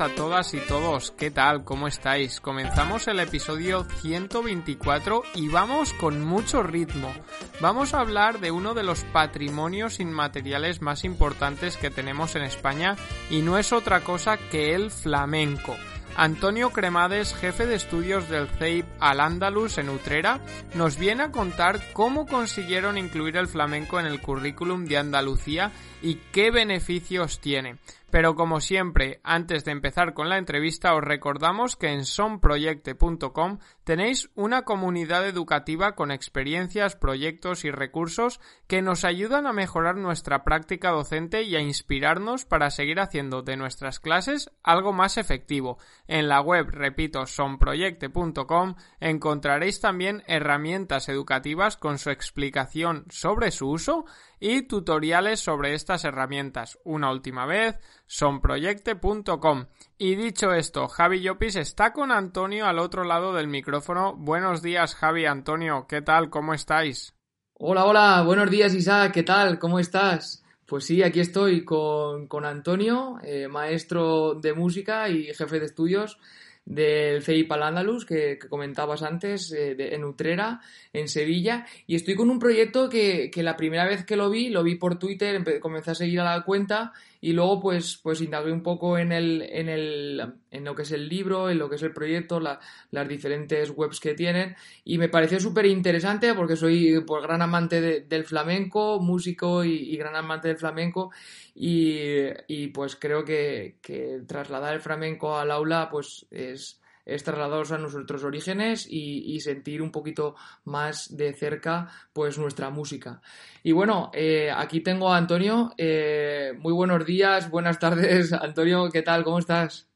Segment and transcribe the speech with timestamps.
[0.00, 1.10] A todas y todos.
[1.10, 1.64] ¿Qué tal?
[1.64, 2.40] ¿Cómo estáis?
[2.40, 7.12] Comenzamos el episodio 124 y vamos con mucho ritmo.
[7.60, 12.96] Vamos a hablar de uno de los patrimonios inmateriales más importantes que tenemos en España
[13.28, 15.76] y no es otra cosa que el flamenco.
[16.16, 20.40] Antonio Cremades, jefe de estudios del CEIP Al Andalus en Utrera,
[20.74, 25.72] nos viene a contar cómo consiguieron incluir el flamenco en el currículum de Andalucía
[26.02, 27.78] y qué beneficios tiene.
[28.12, 34.28] Pero como siempre, antes de empezar con la entrevista, os recordamos que en sonproyecte.com tenéis
[34.34, 40.90] una comunidad educativa con experiencias, proyectos y recursos que nos ayudan a mejorar nuestra práctica
[40.90, 45.78] docente y a inspirarnos para seguir haciendo de nuestras clases algo más efectivo.
[46.06, 54.04] En la web, repito, sonproyecte.com encontraréis también herramientas educativas con su explicación sobre su uso
[54.42, 56.76] y tutoriales sobre estas herramientas.
[56.82, 59.66] Una última vez, sonproyecte.com.
[59.98, 64.16] Y dicho esto, Javi Llopis está con Antonio al otro lado del micrófono.
[64.16, 66.28] Buenos días, Javi, Antonio, ¿qué tal?
[66.28, 67.14] ¿Cómo estáis?
[67.54, 69.60] Hola, hola, buenos días, Isaac, ¿qué tal?
[69.60, 70.42] ¿Cómo estás?
[70.66, 76.18] Pues sí, aquí estoy con, Antonio, eh, maestro de música y jefe de estudios
[76.64, 80.60] del CEIP Al que, comentabas antes, eh, en Utrera,
[80.92, 84.48] en Sevilla, y estoy con un proyecto que, que, la primera vez que lo vi,
[84.48, 86.92] lo vi por Twitter, comencé a seguir a la cuenta
[87.24, 90.90] y luego pues, pues indagué un poco en, el, en, el, en lo que es
[90.90, 94.56] el libro, en lo que es el proyecto, las diferentes webs que tienen.
[94.84, 100.16] Y me pareció súper interesante porque soy pues, gran amante del flamenco, músico y, gran
[100.16, 101.12] amante del flamenco.
[101.54, 107.72] Y, y pues creo que, que trasladar el flamenco al aula pues es es trasladaros
[107.72, 113.20] a nuestros orígenes y, sentir un poquito más de cerca pues nuestra música.
[113.62, 115.72] Y bueno, eh, aquí tengo a Antonio.
[115.76, 118.32] Eh, muy buenos días, buenas tardes.
[118.32, 119.24] Antonio, ¿qué tal?
[119.24, 119.88] ¿Cómo estás?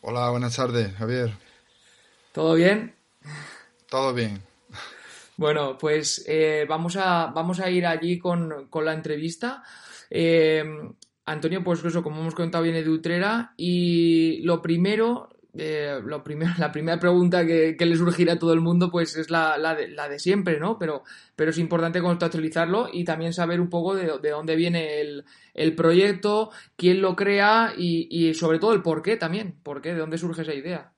[0.00, 1.32] Hola, buenas tardes, Javier.
[2.32, 2.94] ¿Todo bien?
[3.88, 4.40] Todo bien.
[5.36, 9.64] Bueno, pues eh, vamos, a, vamos a ir allí con, la entrevista.
[11.28, 16.52] Antonio, pues eso, como hemos contado, viene de Utrera y lo primero, eh, lo primero,
[16.58, 20.08] la primera pregunta que, le surgirá a todo el mundo pues es la, de, la
[20.08, 20.78] de, siempre, ¿no?
[20.78, 21.04] Pero,
[21.34, 27.00] pero es importante contextualizarlo y también saber un poco de, dónde viene el, proyecto, quién
[27.00, 30.54] lo crea y, sobre todo el por qué también, por qué, de dónde surge esa
[30.54, 30.92] idea.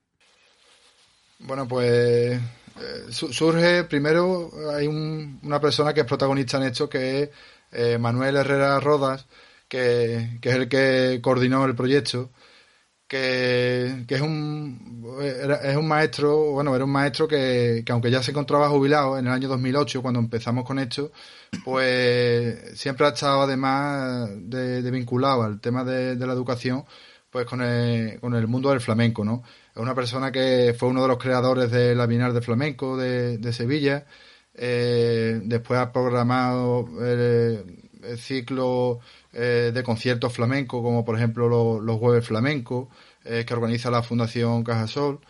[1.38, 2.40] Bueno, pues eh,
[3.10, 7.30] surge primero, hay una persona que es protagonista en esto, que es
[7.72, 9.26] eh, Manuel Herrera Rodas,
[9.68, 12.30] que, que es el que coordinó el proyecto
[13.10, 18.68] que, es un es un maestro, bueno, era un maestro que, aunque ya se encontraba
[18.68, 21.10] jubilado en el año 2008 cuando empezamos con esto,
[21.64, 26.84] pues siempre ha estado además de, vinculado al tema de, la educación,
[27.30, 29.42] pues con el, con el mundo del flamenco, ¿no?
[29.74, 33.52] Es una persona que fue uno de los creadores de la Bienal de Flamenco de,
[33.52, 34.06] Sevilla,
[34.54, 39.00] eh, después ha programado el, el ciclo
[39.32, 42.88] eh, de conciertos flamencos, como por ejemplo los jueves flamencos,
[43.24, 45.20] eh, que organiza la Fundación Cajasol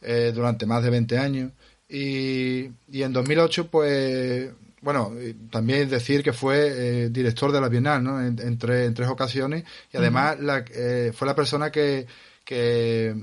[0.00, 1.52] eh, durante más de 20 años.
[1.88, 5.12] Y, y en 2008, pues, bueno,
[5.50, 8.22] también decir que fue director de la Bienal, ¿no?
[8.22, 9.64] En, tres, ocasiones.
[9.92, 10.64] Y además la,
[11.12, 12.06] fue la persona que,
[12.44, 13.14] que,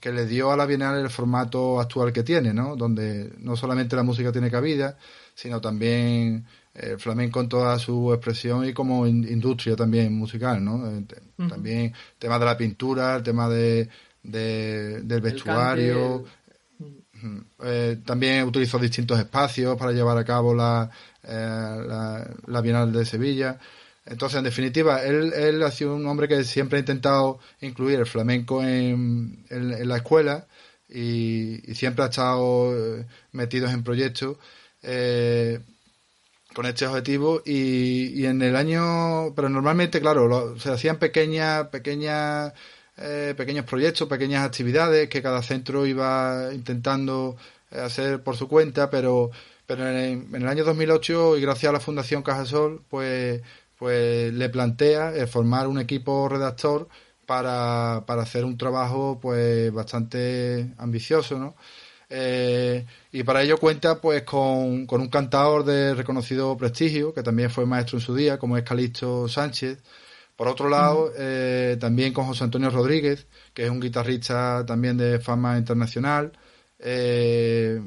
[0.00, 2.76] que le dio a la Bienal el formato actual que tiene, ¿no?
[2.76, 4.98] Donde no solamente la música tiene cabida,
[5.34, 10.88] sino también el flamenco en toda su expresión y como industria también musical, ¿no?
[10.88, 11.04] Eh,
[11.48, 13.88] también el tema de la pintura, el tema de,
[14.22, 16.24] del vestuario.
[17.62, 20.90] Eh, también utilizó distintos espacios para llevar a cabo la,
[21.22, 23.58] eh, la, Bienal de Sevilla.
[24.06, 28.06] Entonces, en definitiva, él, él ha sido un hombre que siempre ha intentado incluir el
[28.06, 30.46] flamenco en, en, la escuela
[30.88, 32.72] y, siempre ha estado
[33.32, 34.38] metido en proyectos.
[34.82, 35.60] Eh,
[36.54, 42.52] con este objetivo y, y, en el año, pero normalmente, claro, se hacían pequeñas, pequeñas,
[42.96, 47.36] eh, pequeños proyectos, pequeñas actividades que cada centro iba intentando
[47.70, 49.30] eh, hacer por su cuenta, pero,
[49.66, 53.42] pero en, el año 2008 y gracias a la Fundación Cajasol, pues,
[53.78, 56.88] pues le plantea eh, formar un equipo redactor
[57.26, 61.54] para, hacer un trabajo pues bastante ambicioso, ¿no?
[62.10, 67.66] Eh, y para ello cuenta pues con, un cantador de reconocido prestigio, que también fue
[67.66, 69.78] maestro en su día, como es Calixto Sánchez.
[70.36, 75.20] Por otro lado, eh, también con José Antonio Rodríguez, que es un guitarrista también de
[75.20, 76.32] fama internacional.
[76.78, 77.80] Eh,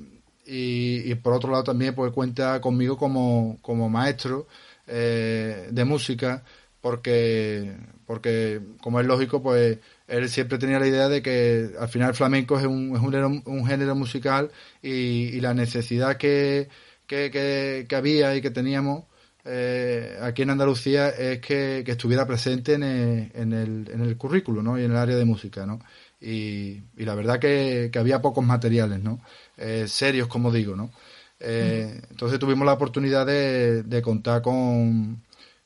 [0.45, 4.47] y, por otro lado también pues cuenta conmigo como, como maestro
[4.85, 6.43] de música
[6.83, 12.09] porque, porque como es lógico, pues él siempre tenía la idea de que al final
[12.09, 13.01] el flamenco es un, es
[13.45, 14.51] un, género, musical
[14.81, 16.69] y, la necesidad que,
[17.07, 19.05] que, había y que teníamos
[19.45, 24.61] eh, aquí en Andalucía es que, estuviera presente en el, en, el, en el currículo
[24.61, 24.79] ¿no?
[24.79, 25.65] y en el área de música.
[25.65, 25.79] ¿no?
[26.21, 29.19] Y, y la verdad que, había pocos materiales, ¿no?
[29.57, 30.75] Eh, serios, como digo.
[30.75, 30.91] ¿no?
[31.39, 35.21] Eh, entonces tuvimos la oportunidad de, de contar con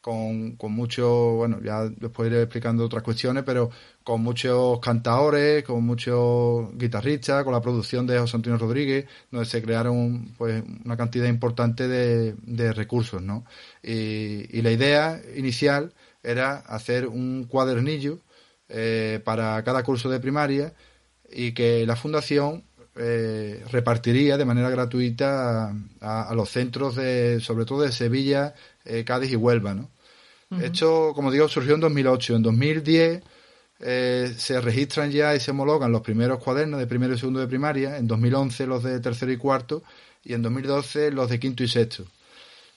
[0.07, 3.69] con, con mucho, bueno, ya después iré explicando otras cuestiones, pero
[4.05, 9.61] con muchos cantadores, con muchos guitarristas, con la producción de José Antonio Rodríguez, donde se
[9.61, 13.43] crearon pues una cantidad importante de, de recursos, ¿no?
[13.83, 15.91] Y, la idea inicial
[16.23, 18.19] era hacer un cuadernillo
[18.69, 20.73] eh, para cada curso de primaria
[21.29, 22.63] y que la fundación
[22.95, 28.55] eh, repartiría de manera gratuita a, los centros de, sobre todo de Sevilla,
[28.85, 29.89] eh, Cádiz y Huelva, ¿no?
[30.61, 32.35] Esto, como digo, surgió en 2008.
[32.37, 33.23] En 2010
[33.79, 37.47] eh, se registran ya y se homologan los primeros cuadernos de primero y segundo de
[37.47, 39.83] primaria, en 2011 los de tercero y cuarto
[40.23, 42.05] y en 2012 los de quinto y sexto.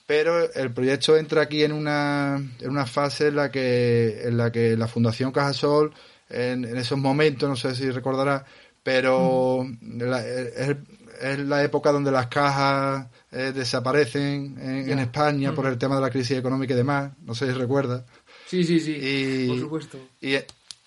[0.06, 4.50] Pero el proyecto entra aquí en una, en una fase en la que, en la
[4.50, 5.94] que la Fundación Cajasol,
[6.28, 8.44] en, en esos momentos, no sé si recordará,
[8.82, 10.76] pero es,
[11.20, 16.11] es la época donde las cajas eh, desaparecen en, España por el tema de la
[16.11, 18.05] crisis económica y demás, no sé si recuerda.
[18.46, 19.99] Sí, sí, sí, por supuesto.
[20.20, 20.34] Y,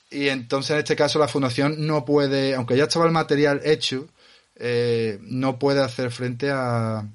[0.10, 4.08] y, entonces en este caso la fundación no puede, aunque ya estaba el material hecho,
[4.56, 7.08] eh, no puede hacer frente a,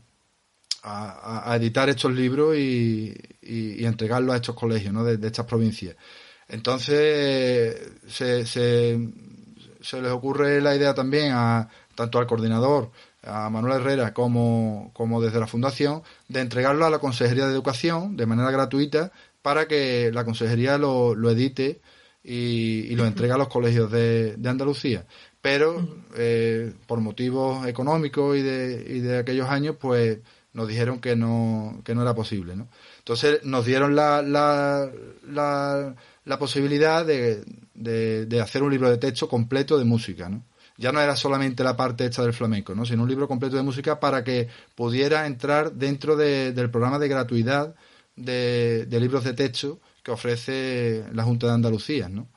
[0.82, 5.04] a, editar estos libros y, y, entregarlos a estos colegios ¿no?
[5.04, 5.96] de, estas provincias.
[6.48, 7.76] Entonces
[8.08, 8.98] se, se,
[9.80, 12.90] se les ocurre la idea también a tanto al coordinador
[13.28, 18.16] a Manuel Herrera como, como desde la Fundación, de entregarlo a la Consejería de Educación
[18.16, 21.80] de manera gratuita para que la Consejería lo, lo edite
[22.22, 25.06] y, lo entregue a los colegios de, de Andalucía.
[25.40, 25.86] Pero
[26.16, 30.18] eh, por motivos económicos y de, y de aquellos años, pues
[30.52, 32.56] nos dijeron que no, que no era posible.
[32.56, 32.68] ¿no?
[32.98, 34.90] Entonces nos dieron la, la,
[35.26, 35.94] la,
[36.24, 37.44] la posibilidad de,
[37.74, 40.28] de, de hacer un libro de texto completo de música.
[40.28, 40.44] ¿no?
[40.78, 42.86] Ya no era solamente la parte hecha del flamenco, ¿no?
[42.86, 47.74] sino un libro completo de música para que pudiera entrar dentro del programa de gratuidad
[48.16, 52.28] de, libros de texto que ofrece la Junta de Andalucía, ¿no?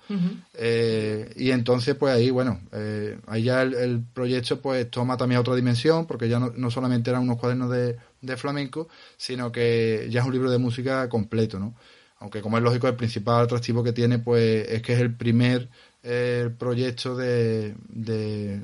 [0.56, 5.56] Eh, y entonces, pues ahí, bueno, eh, ahí ya el, proyecto pues toma también otra
[5.56, 10.20] dimensión, porque ya no, no solamente eran unos cuadernos de, de, flamenco, sino que ya
[10.20, 11.76] es un libro de música completo, ¿no?
[12.20, 15.70] Aunque como es lógico, el principal atractivo que tiene, pues es que es el primer
[16.04, 18.62] el proyecto de, de,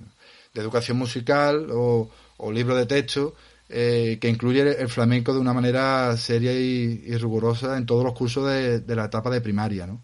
[0.54, 2.10] educación musical o,
[2.52, 3.36] libro de texto
[3.70, 8.48] eh, que incluye el flamenco de una manera seria y, rigurosa en todos los cursos
[8.48, 10.02] de, la etapa de primaria, ¿no?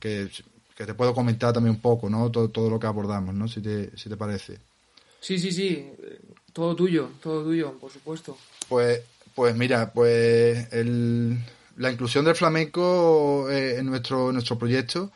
[0.00, 0.28] Que,
[0.76, 2.30] te puedo comentar también un poco, ¿no?
[2.30, 3.46] Todo, todo lo que abordamos, ¿no?
[3.46, 4.58] Si te, si te parece.
[5.20, 5.92] Sí, sí, sí.
[6.52, 8.36] Todo tuyo, todo tuyo, por supuesto.
[8.68, 9.00] Pues,
[9.34, 11.38] pues mira, pues el,
[11.76, 15.12] la inclusión del flamenco eh, en, nuestro, en nuestro proyecto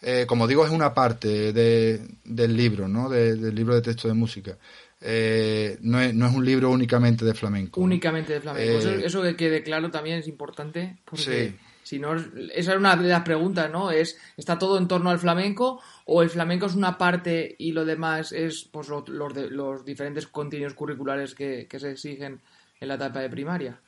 [0.00, 3.08] eh, como digo, es una parte del libro, ¿no?
[3.08, 4.56] del libro de texto de música.
[5.00, 7.80] Eh, no, es, no, es, un libro únicamente de flamenco.
[7.80, 8.78] Únicamente de flamenco.
[8.78, 10.98] eso, eh, eso, que quede claro también es importante.
[11.04, 13.90] Porque si no, esa es una de las preguntas, ¿no?
[13.90, 17.84] Es, ¿está todo en torno al flamenco o el flamenco es una parte y lo
[17.84, 22.40] demás es pues, los, los diferentes contenidos curriculares que, que se exigen
[22.80, 23.80] en la etapa de primaria?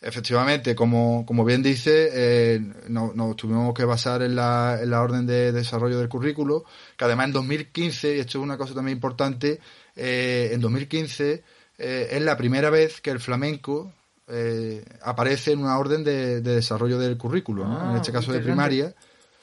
[0.00, 5.26] Efectivamente, como, como bien dice, eh, nos, tuvimos que basar en la, en la orden
[5.26, 6.64] de desarrollo del currículo,
[6.96, 9.58] que además en 2015, y esto es una cosa también importante,
[9.96, 11.42] eh, en 2015
[11.78, 13.92] eh, es la primera vez que el flamenco
[14.28, 18.94] eh, aparece en una orden de, desarrollo del currículo, en este caso de primaria.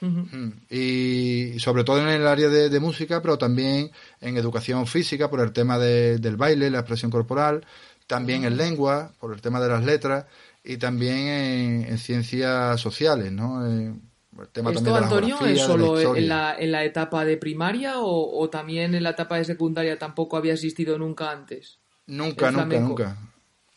[0.01, 0.50] Mm.
[0.69, 3.89] Y sobre todo en el área de, música, pero también
[4.21, 7.65] en educación física por el tema del baile, la expresión corporal,
[8.05, 10.25] también en lengua, por el tema de las letras,
[10.65, 13.65] y también en, ciencias sociales, ¿no?
[13.65, 14.00] el
[14.51, 19.03] tema ¿Esto, Antonio, es solo en la, en la etapa de primaria o, también en
[19.03, 21.79] la etapa de secundaria tampoco había existido nunca antes?
[22.07, 23.17] Nunca, nunca, nunca.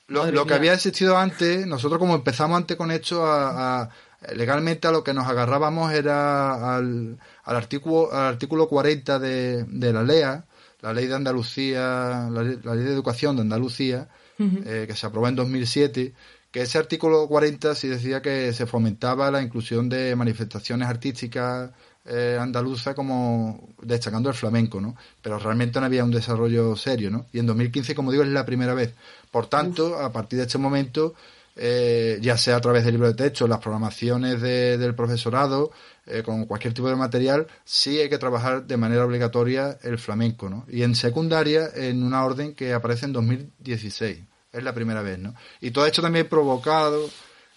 [0.09, 3.91] Lo, que había existido antes, nosotros como empezamos antes con esto a,
[4.35, 9.93] legalmente a lo que nos agarrábamos era al, al artículo, al artículo 40 de, de
[9.93, 10.47] la LEA,
[10.81, 15.35] la ley de Andalucía, la ley, de educación de Andalucía, eh, que se aprobó en
[15.35, 16.15] 2007,
[16.51, 21.71] que ese artículo 40 sí decía que se fomentaba la inclusión de manifestaciones artísticas
[22.11, 24.97] eh, andaluzas como destacando el flamenco, ¿no?
[25.21, 27.27] Pero realmente no había un desarrollo serio, ¿no?
[27.33, 28.95] Y en 2015, como digo, es la primera vez.
[29.31, 31.15] Por tanto, a partir de este momento,
[31.55, 35.71] eh, ya sea a través del libro de texto, las programaciones del profesorado,
[36.07, 40.49] eh, con cualquier tipo de material, sí hay que trabajar de manera obligatoria el flamenco,
[40.49, 40.65] ¿no?
[40.71, 44.28] Y en secundaria, en una orden que aparece en 2016.
[44.53, 45.35] Es la primera vez, ¿no?
[45.61, 47.09] Y todo esto también provocado,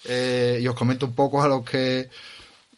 [0.06, 2.10] eh, y os comento un poco a los que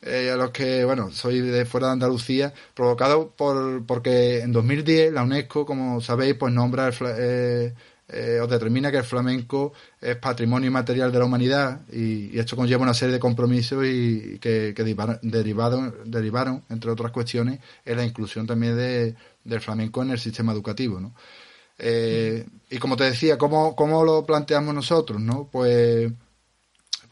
[0.06, 5.14] eh, a los que, bueno, soy de fuera de Andalucía, provocado por porque en 2010
[5.14, 7.74] la UNESCO, como sabéis, pues nombra el, eh,
[8.10, 12.84] eh, os determina que el flamenco es patrimonio inmaterial de la humanidad y, esto conlleva
[12.84, 18.46] una serie de compromisos y, que, que derivaron, derivaron, entre otras cuestiones, en la inclusión
[18.46, 21.14] también de, del flamenco en el sistema educativo, ¿no?
[21.78, 25.20] Eh, y como te decía, ¿cómo, ¿cómo, lo planteamos nosotros?
[25.20, 25.50] ¿no?
[25.52, 26.12] Pues,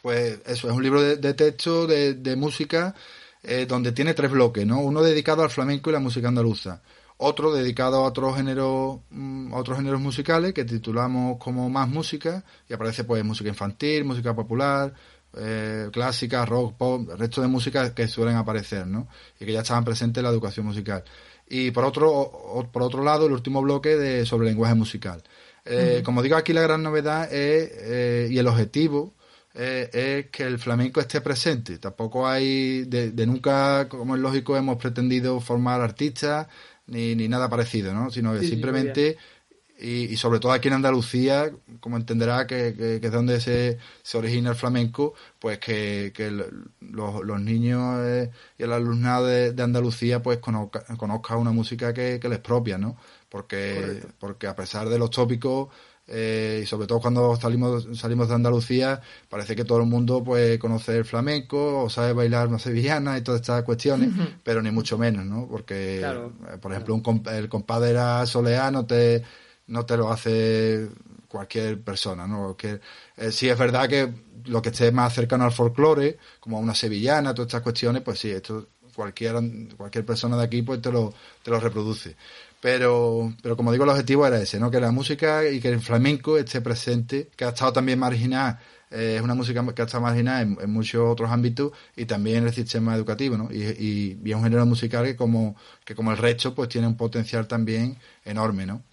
[0.01, 2.95] pues eso, es un libro de, texto, de, de música,
[3.43, 4.79] eh, donde tiene tres bloques, ¿no?
[4.79, 6.81] Uno dedicado al flamenco y la música andaluza
[7.23, 12.73] otro dedicado a otros géneros mm, otros géneros musicales que titulamos como más música y
[12.73, 14.91] aparece pues música infantil música popular
[15.37, 19.07] eh, clásica rock pop el resto de música que suelen aparecer no
[19.39, 21.03] y que ya estaban presentes en la educación musical
[21.51, 25.21] y por otro por otro lado el último bloque de sobre lenguaje musical
[25.65, 29.13] eh, como digo aquí la gran novedad es eh, y el objetivo
[29.53, 31.77] es que el flamenco esté presente.
[31.77, 36.47] Tampoco hay, de, de, nunca, como es lógico, hemos pretendido formar artistas
[36.87, 38.09] ni, ni nada parecido, ¿no?
[38.11, 39.17] Sino que simplemente,
[39.81, 44.17] y, y, sobre todo aquí en Andalucía, como entenderá que, que, es donde se, se,
[44.17, 50.21] origina el flamenco, pues que, que los, los, niños eh, y el alumnado de, Andalucía
[50.21, 52.97] pues conozca, conozca una música que, que les propia, ¿no?
[53.29, 55.69] Porque, porque a pesar de los tópicos
[56.07, 60.57] eh, y sobre todo cuando salimos salimos de Andalucía parece que todo el mundo pues
[60.57, 64.09] conoce el flamenco o sabe bailar una sevillana y todas estas cuestiones
[64.43, 69.23] pero ni mucho menos no porque eh, por ejemplo un, el compadre soleá no te
[69.71, 70.87] no te lo hace
[71.27, 72.79] cualquier persona no que
[73.17, 74.11] eh, sí es verdad que
[74.45, 78.29] lo que esté más cercano al folclore como una sevillana todas estas cuestiones pues sí
[78.31, 79.35] esto cualquier
[79.77, 81.13] cualquier persona de aquí pues te lo
[81.43, 82.15] te lo reproduce
[82.61, 84.69] pero, pero como digo, el objetivo era ese, ¿no?
[84.69, 88.61] Que la música y que el flamenco esté presente, que ha estado también marginada,
[88.91, 92.47] eh, es una música que ha estado marginada en, muchos otros ámbitos y también en
[92.47, 93.49] el sistema educativo, ¿no?
[93.51, 93.63] Y,
[94.23, 97.47] y, es un género musical que como, que como el resto, pues tiene un potencial
[97.47, 98.83] también enorme, ¿no?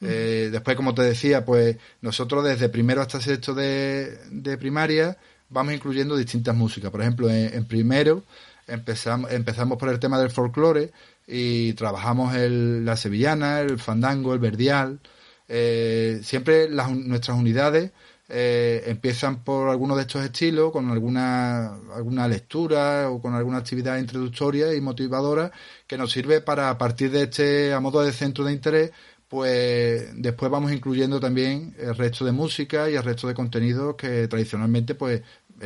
[0.00, 5.16] Eh, después, como te decía, pues nosotros desde primero hasta sexto de, de primaria
[5.48, 6.90] vamos incluyendo distintas músicas.
[6.90, 8.24] Por ejemplo, en, primero
[8.66, 10.92] empezamos, empezamos por el tema del folclore,
[11.26, 15.00] y trabajamos el, la sevillana, el fandango, el verdial.
[15.48, 17.92] Eh, siempre las, nuestras unidades
[18.28, 23.98] eh, empiezan por alguno de estos estilos, con alguna, alguna lectura o con alguna actividad
[23.98, 25.50] introductoria y motivadora
[25.86, 28.92] que nos sirve para, a partir de este, a modo de centro de interés,
[29.34, 34.28] pues después vamos incluyendo también el resto de música y el resto de contenidos que
[34.28, 35.22] tradicionalmente pues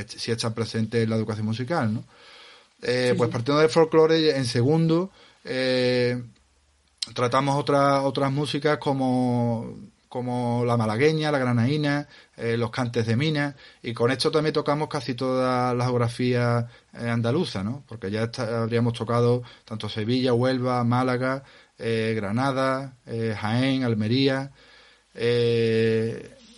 [0.07, 2.05] sí están presentes en la educación musical, ¿no?
[2.81, 5.11] Eh, pues partiendo del folclore, en segundo,
[5.45, 6.19] eh,
[7.13, 9.77] tratamos otras otras músicas como,
[10.09, 12.09] como la malagueña, la granaína,
[12.39, 17.07] eh, los cantes de mina, y con esto también tocamos casi toda la geografía eh,
[17.07, 17.85] andaluza, ¿no?
[17.87, 18.31] Porque ya
[18.63, 21.45] habríamos tocado tanto Sevilla, Huelva, Málaga,
[21.79, 24.51] eh, Granada, Jaén, Almería,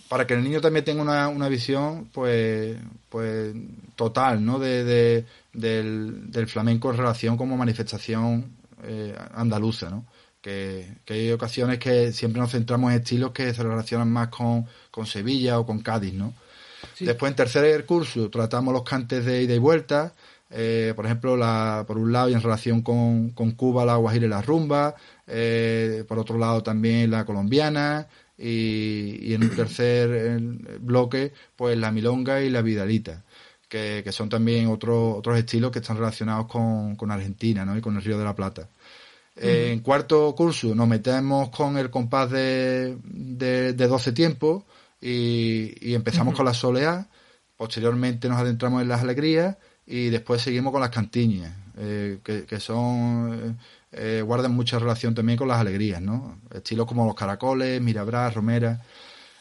[0.09, 2.77] para que el niño también tenga una, una visión, pues,
[3.09, 3.55] pues
[3.97, 4.59] total, ¿no?
[4.59, 10.07] De, de del, del flamenco en relación como manifestación eh, andaluza, ¿no?
[10.41, 15.07] Que, hay ocasiones que siempre nos centramos en estilos que se relacionan más con, con
[15.07, 16.33] Sevilla o con Cádiz, ¿no?
[16.99, 20.15] Después en tercer curso tratamos los cantes de ida y vuelta,
[20.51, 24.27] eh, por ejemplo, la, por un lado y en relación con, con Cuba la guajira
[24.27, 28.09] y la rumba, eh, por otro lado también la colombiana.
[28.43, 30.41] Y, en un tercer
[30.81, 33.23] bloque pues la milonga y la vidalita
[33.69, 37.77] que, son también otros otros estilos que están relacionados con, con Argentina ¿no?
[37.77, 38.69] y con el Río de la Plata.
[39.37, 44.65] En cuarto curso nos metemos con el compás de, de, 12 tiempos
[45.01, 47.09] y, empezamos con la soleá,
[47.57, 49.57] posteriormente nos adentramos en las alegrías
[49.91, 53.59] y después seguimos con las cantiñas, eh, que, que, son
[53.93, 56.39] eh, guardan mucha relación también con las alegrías, ¿no?
[56.55, 58.81] Estilos como los caracoles, mirabras, romeras.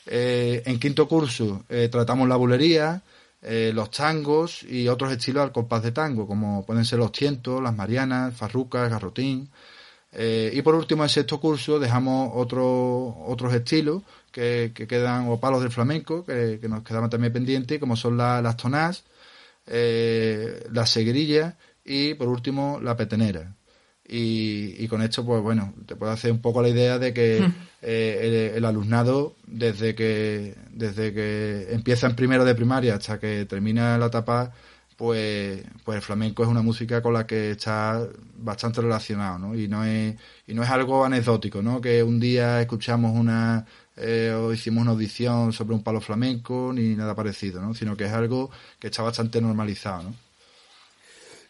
[0.06, 3.04] Eh, en quinto curso tratamos la bulería,
[3.42, 7.64] eh, los tangos y otros estilos al compás de tango, como pueden ser los tientos,
[7.64, 9.50] las marianas, farrucas, garrotín.
[10.12, 15.62] Eh, y por último, en sexto curso dejamos otros otros estilos que, quedan, o palos
[15.62, 19.04] del flamenco, que, nos quedaban también pendientes, como son las tonás,
[19.72, 23.56] eh, las seguirillas y por último la petenera.
[24.12, 27.54] Y, con esto, pues bueno, te puedo hacer un poco la idea de que hmm.
[27.84, 34.00] eh, el, alumnado, desde que, desde que empieza en primero de primaria hasta que termina
[34.00, 34.52] la etapa,
[34.98, 38.04] pues, pues el flamenco es una música con la que está
[38.38, 39.56] bastante relacionado, ¿no?
[39.56, 40.16] Y no es,
[40.48, 41.80] y no es algo anecdótico, ¿no?
[41.80, 43.68] Que un día escuchamos una,
[44.00, 47.74] eh, o hicimos una audición sobre un palo flamenco, ni nada parecido, ¿no?
[47.74, 50.16] Sino que es algo que está bastante normalizado, ¿no?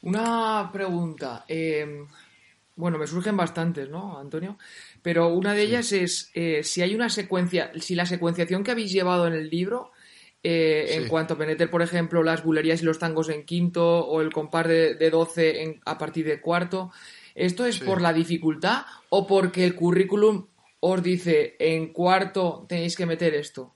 [0.02, 1.46] Una pregunta.
[1.48, 2.06] Eh,
[2.76, 4.58] bueno, me surgen bastantes, ¿no, Antonio?
[5.02, 8.92] Pero una de ellas es eh, si hay una secuencia, si la secuenciación que habéis
[8.92, 9.92] llevado en el libro,
[10.42, 14.22] eh, en cuanto a meter, por ejemplo, las bulerías y los tangos en quinto o
[14.22, 16.92] el compar de, de 12 a partir de cuarto,
[17.36, 20.46] ¿esto es por la dificultad o porque el currículum
[20.80, 23.76] os dice en cuarto tenéis que meter esto?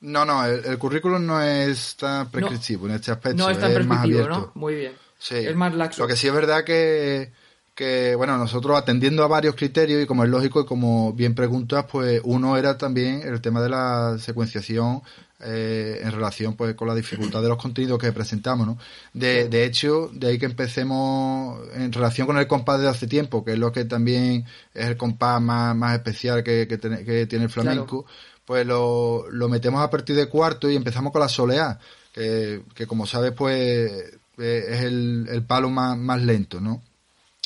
[0.00, 3.38] No, no, el, currículum no es tan prescriptivo en este aspecto.
[3.38, 4.52] No es tan prescriptivo, ¿no?
[4.54, 4.92] Muy bien.
[5.18, 5.36] Sí.
[5.36, 6.02] Es más laxo.
[6.02, 7.32] Lo que sí es verdad que
[7.76, 11.84] que, bueno, nosotros atendiendo a varios criterios y como es lógico y como bien preguntas,
[11.92, 15.02] pues uno era también el tema de la secuenciación
[15.40, 18.78] eh, en relación pues con la dificultad de los contenidos que presentamos, ¿no?
[19.12, 23.44] De, de hecho, de ahí que empecemos en relación con el compás de hace tiempo,
[23.44, 26.78] que es lo que también es el compás más, más especial que, que,
[27.26, 28.06] tiene el flamenco,
[28.44, 31.78] pues lo, lo metemos a partir de cuarto y empezamos con la soleá,
[32.12, 33.90] que, que como sabes, pues
[34.38, 36.82] eh, es el, el palo más, más lento, ¿no?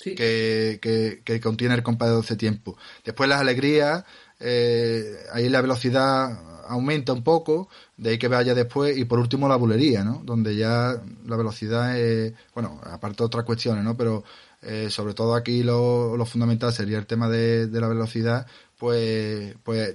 [0.03, 2.77] que, que, contiene el compás de 12 tiempos.
[3.05, 4.05] Después las alegrías,
[4.39, 6.39] eh, ahí la velocidad
[6.71, 10.23] aumenta un poco, de ahí que vaya después, y por último la bulería, ¿no?
[10.25, 10.95] Donde ya
[11.27, 13.97] la velocidad es, bueno, aparte de otras cuestiones, ¿no?
[13.97, 14.25] Pero
[14.63, 18.47] eh, sobre todo aquí lo, lo, fundamental sería el tema de, la velocidad,
[18.79, 19.95] pues, pues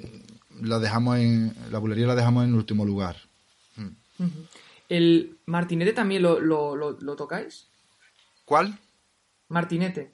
[0.62, 3.16] la dejamos en, la bulería la dejamos en último lugar.
[3.77, 4.25] Mm.
[4.90, 7.68] ¿El martinete también lo, lo, lo tocáis?
[8.44, 8.77] ¿Cuál?
[9.48, 10.14] Martinete.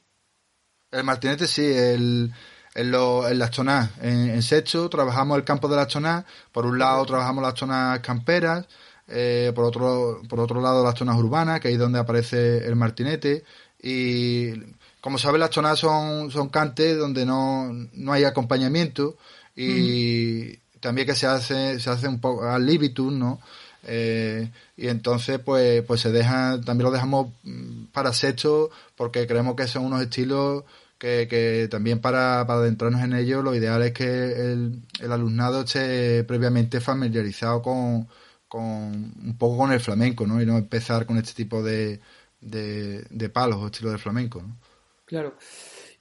[0.92, 2.32] El martinete sí, el,
[2.76, 6.80] en, lo, en las zonas, en, sexto trabajamos el campo de las zonas, por un
[6.80, 8.66] lado trabajamos las zonas camperas,
[9.08, 13.44] eh, por otro por otro lado las zonas urbanas, que es donde aparece el martinete,
[13.82, 14.54] y
[15.02, 19.18] como sabes las zonas son, son cantes donde no, no hay acompañamiento,
[19.56, 23.40] y también que se hace, se hace un poco al libitum, ¿no?
[23.84, 29.56] Eh, y entonces, pues, pues se deja, también lo dejamos mm, para sexto porque creemos
[29.56, 30.64] que son unos estilos
[31.02, 36.24] que, también para, para adentrarnos en ellos, lo ideal es que el, el alumnado esté
[36.24, 38.08] previamente familiarizado con,
[38.48, 40.42] con un poco con el flamenco, ¿no?
[40.42, 42.00] Y no empezar con este tipo de,
[42.40, 44.58] de, palos o estilo de flamenco, ¿no?
[45.06, 45.36] Claro.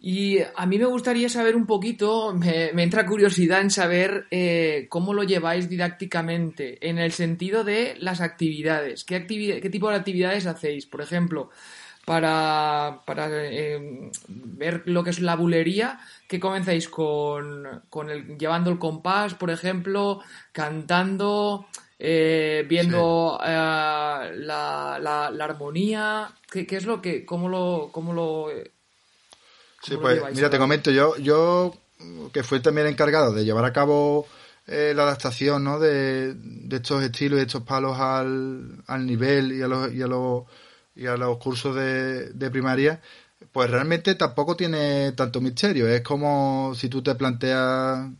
[0.03, 5.13] Y a mí me gustaría saber un poquito, me, entra curiosidad en saber eh, cómo
[5.13, 9.05] lo lleváis didácticamente, en el sentido de las actividades.
[9.05, 10.87] ¿Qué, qué tipo de actividades hacéis?
[10.87, 11.51] Por ejemplo,
[12.11, 18.69] para, para eh, ver lo que es la bulería, ¿qué comenzáis con, con el, llevando
[18.73, 20.19] el compás, por ejemplo,
[20.51, 21.67] cantando,
[22.01, 24.99] eh, viendo la, la,
[25.31, 26.33] la, armonía?
[26.51, 28.49] ¿Qué, ¿Qué, es lo que, cómo lo, cómo lo
[29.81, 31.73] Sí, pues mira, te comento, yo, yo
[32.33, 34.27] que fui también encargado de llevar a cabo
[34.67, 35.79] eh, la adaptación ¿no?
[35.79, 40.09] de, de, estos estilos y estos palos al, al nivel y a los, y a
[40.09, 40.43] los,
[41.01, 43.01] y a los cursos de, de primaria,
[43.53, 45.89] pues realmente tampoco tiene tanto misterio.
[45.89, 48.11] Es como si tú te planteas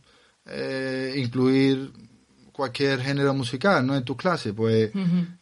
[0.47, 1.91] eh, incluir
[2.51, 3.95] cualquier género musical ¿no?
[3.95, 4.53] en tus clases.
[4.53, 4.91] Pues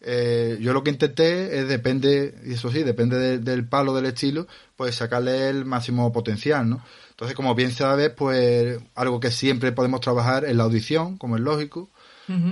[0.01, 4.45] eh, yo lo que intenté es, depende, y eso sí, depende del palo, del estilo,
[4.75, 6.83] pues sacarle el máximo potencial, ¿no?
[7.11, 11.41] Entonces, como bien sabes, pues algo que siempre podemos trabajar es la audición, como es
[11.41, 11.89] lógico,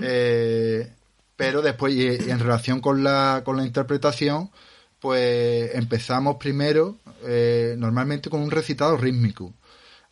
[0.02, 0.92] eh,
[1.38, 4.50] pero después, y, en relación con la, con la interpretación,
[5.00, 9.54] pues empezamos primero eh, normalmente con un recitado rítmico.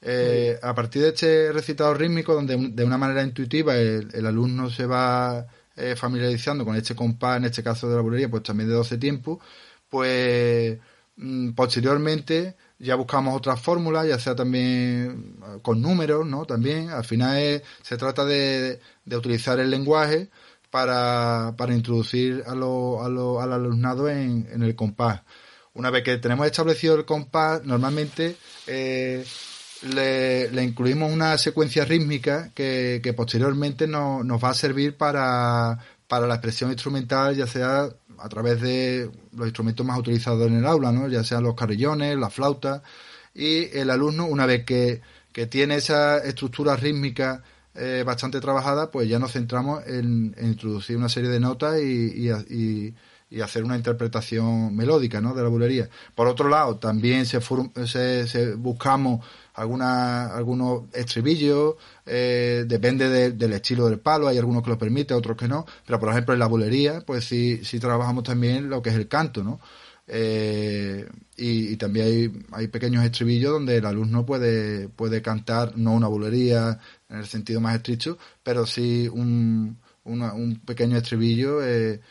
[0.01, 4.85] Eh, a partir de este recitado rítmico, donde de una manera intuitiva el, alumno se
[4.85, 8.75] va eh, familiarizando con este compás, en este caso de la bulería, pues también de
[8.75, 9.39] 12 tiempos,
[9.89, 10.77] pues
[11.15, 16.45] mm, posteriormente ya buscamos otras fórmulas, ya sea también con números, ¿no?
[16.45, 20.29] También, al final se trata de, utilizar el lenguaje
[20.75, 25.21] para, para introducir a lo, a lo, al alumnado en, en, el compás.
[25.73, 28.35] Una vez que tenemos establecido el compás, normalmente
[28.67, 29.23] eh,
[29.93, 36.71] le, incluimos una secuencia rítmica que, posteriormente nos va a servir para, para la expresión
[36.71, 41.07] instrumental, ya sea a través de los instrumentos más utilizados en el aula, ¿no?
[41.07, 42.83] ya sean los carrillones, la flauta,
[43.33, 45.01] y el alumno, una vez que,
[45.49, 47.43] tiene esa estructura rítmica
[47.75, 52.93] eh, bastante trabajada, pues ya nos centramos en, introducir una serie de notas y, y,
[53.41, 55.33] hacer una interpretación melódica ¿no?
[55.33, 55.89] de la bulería.
[56.15, 57.41] Por otro lado, también se,
[58.27, 64.77] se buscamos alguna, algunos estribillos, eh, depende del estilo del palo, hay algunos que lo
[64.77, 68.69] permiten, otros que no, pero por ejemplo en la bulería, pues sí, sí trabajamos también
[68.69, 69.59] lo que es el canto, ¿no?
[70.07, 71.07] Eh,
[71.37, 76.79] y, también hay, hay pequeños estribillos donde el alumno puede, puede cantar, no una bulería
[77.09, 82.01] en el sentido más estrecho, pero sí un, un pequeño estribillo eh,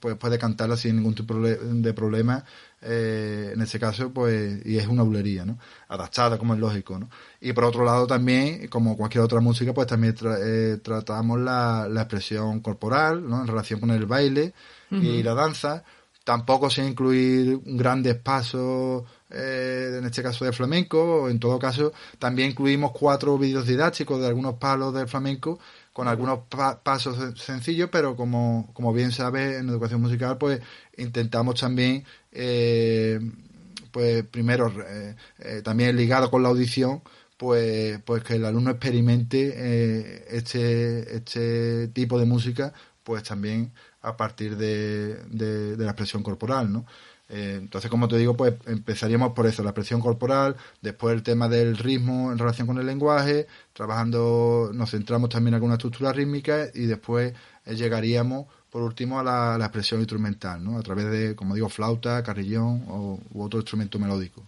[0.00, 2.44] pues puede cantarla sin ningún tipo de problema
[2.82, 5.58] eh, en ese caso, pues, y es una bulería, ¿no?
[5.88, 7.10] Adaptada, como es lógico, ¿no?
[7.40, 12.60] Y por otro lado también, como cualquier otra música, pues también eh, tratamos la, expresión
[12.60, 13.42] corporal, ¿no?
[13.42, 14.54] En relación con el baile
[14.90, 15.84] y la danza.
[16.24, 22.50] Tampoco sin incluir grandes pasos, eh, en este caso de flamenco, en todo caso, también
[22.50, 25.58] incluimos cuatro vídeos didácticos de algunos palos del flamenco
[25.92, 26.40] con algunos
[26.82, 30.60] pasos sencillos, pero como, como bien sabes, en educación musical, pues
[30.96, 33.20] intentamos también, eh,
[33.90, 37.02] pues primero, eh, eh, también ligado con la audición,
[37.36, 43.72] pues, pues que el alumno experimente este, este tipo de música, pues también
[44.02, 46.86] a partir de, de, de la expresión corporal, ¿no?
[47.32, 51.48] Eh, entonces, como te digo, pues empezaríamos por eso, la presión corporal, después el tema
[51.48, 56.66] del ritmo en relación con el lenguaje, trabajando, nos centramos también en alguna estructura rítmica
[56.74, 57.32] y después
[57.66, 60.76] eh, llegaríamos, por último, a la, expresión instrumental, ¿no?
[60.76, 64.42] A través de, como digo, flauta, carrillón o, u otro instrumento melódico.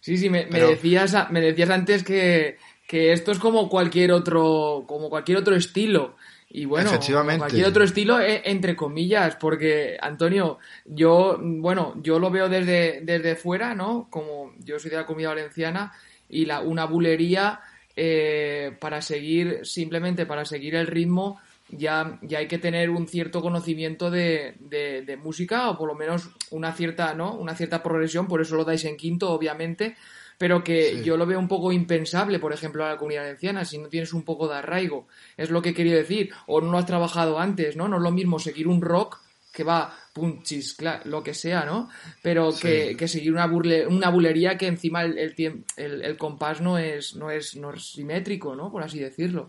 [0.00, 5.10] Sí, sí, me, decías, me decías antes que, que esto es como cualquier otro, como
[5.10, 6.16] cualquier otro estilo.
[6.54, 6.90] Y bueno,
[7.38, 13.36] cualquier otro estilo, eh, entre comillas, porque Antonio, yo, bueno, yo lo veo desde, desde
[13.36, 14.06] fuera, ¿no?
[14.10, 15.94] Como yo soy de la comunidad valenciana
[16.28, 17.60] y la, una bulería
[17.96, 23.40] eh, para seguir, simplemente para seguir el ritmo, ya, ya hay que tener un cierto
[23.40, 27.34] conocimiento de, de, de música o por lo menos una cierta, ¿no?
[27.34, 29.96] Una cierta progresión, por eso lo dais en quinto, obviamente
[30.42, 33.78] pero que yo lo veo un poco impensable, por ejemplo, a la comunidad valenciana, si
[33.78, 35.06] no tienes un poco de arraigo.
[35.36, 36.32] Es lo que quería decir.
[36.48, 37.86] O no has trabajado antes, ¿no?
[37.86, 39.20] No es lo mismo seguir un rock
[39.52, 41.88] que va punchis, lo que sea, ¿no?
[42.22, 47.14] Pero que, seguir una, burle, una bulería que encima el, el, el, compás no es,
[47.14, 48.72] no, es, no es simétrico, ¿no?
[48.72, 49.48] Por así decirlo.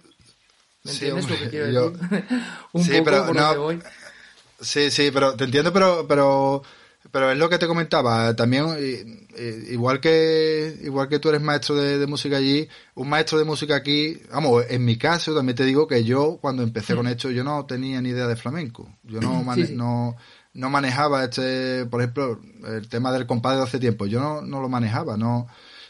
[0.84, 2.24] ¿Me entiendes lo que quiero decir?
[2.74, 3.80] un sí, pero no...
[4.62, 6.62] Sí, sí, pero te entiendo, pero, pero
[7.12, 8.66] pero es lo que te comentaba, también
[9.70, 14.20] igual que igual que tú eres maestro de, música allí, un maestro de música aquí,
[14.32, 17.66] vamos, en mi caso también te digo que yo cuando empecé con esto yo no
[17.66, 20.16] tenía ni idea de flamenco, yo no no
[20.54, 24.62] no manejaba este, por ejemplo, el tema del compadre de hace tiempo, yo no, no
[24.62, 25.48] lo manejaba, no.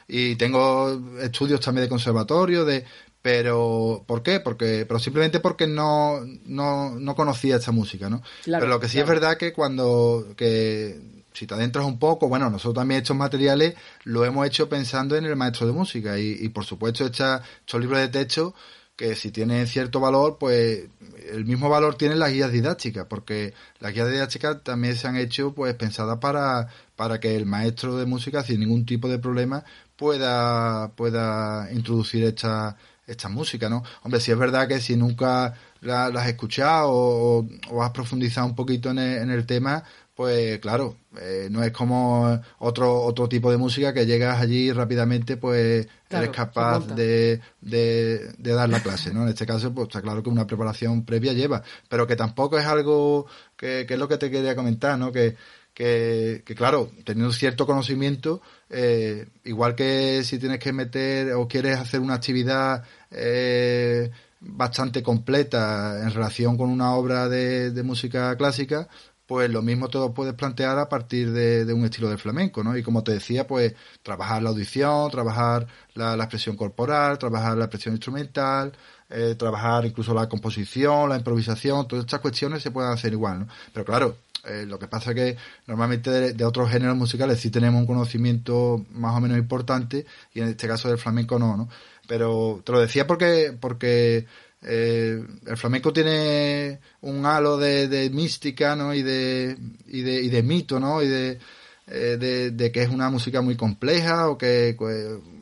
[0.07, 2.85] Y tengo estudios también de conservatorio, de
[3.23, 4.41] pero ¿por qué?
[4.41, 8.21] Porque pero simplemente porque no, no, no conocía esta música, ¿no?
[8.45, 10.99] pero lo que sí es verdad que cuando que
[11.31, 15.25] si te adentras un poco, bueno, nosotros también estos materiales lo hemos hecho pensando en
[15.25, 18.53] el maestro de música y, y por supuesto esta, estos libros de texto
[18.97, 20.83] que si tienen cierto valor, pues
[21.31, 25.53] el mismo valor tienen las guías didácticas, porque las guías didácticas también se han hecho
[25.53, 29.63] pues pensadas para, para que el maestro de música sin ningún tipo de problema
[29.95, 33.83] pueda, pueda introducir esta esta música, ¿no?
[34.03, 38.91] Hombre, si es verdad que si nunca la, has escuchado o, has profundizado un poquito
[38.91, 39.83] en el, tema,
[40.15, 45.37] pues claro, eh, no es como otro otro tipo de música que llegas allí rápidamente,
[45.37, 49.23] pues eres capaz de, de, dar la clase, ¿no?
[49.23, 52.65] En este caso, pues está claro que una preparación previa lleva, pero que tampoco es
[52.65, 53.25] algo
[53.57, 55.11] que, que es lo que te quería comentar, ¿no?
[55.11, 55.35] Que,
[55.73, 58.41] que, que claro, teniendo cierto conocimiento,
[58.73, 64.09] eh, igual que si tienes que meter o quieres hacer una actividad eh,
[64.39, 68.87] bastante completa en relación con una obra de, música clásica,
[69.27, 72.75] pues lo mismo te puedes plantear a partir de, un estilo de flamenco, ¿no?
[72.75, 77.93] Y como te decía, pues trabajar la audición, trabajar la, expresión corporal, trabajar la expresión
[77.93, 78.73] instrumental,
[79.09, 83.47] eh, trabajar incluso la composición, la improvisación, todas estas cuestiones se pueden hacer igual, ¿no?
[83.71, 87.79] Pero claro, eh, lo que pasa es que normalmente de, otros géneros musicales sí tenemos
[87.79, 91.69] un conocimiento más o menos importante y en este caso del flamenco no, ¿no?
[92.07, 94.25] Pero te lo decía porque, porque
[94.61, 98.93] eh, el flamenco tiene un halo de, mística, ¿no?
[98.93, 101.01] Y de, y de, y de mito, ¿no?
[101.01, 101.39] Y de,
[101.87, 104.75] eh, de, que es una música muy compleja o que,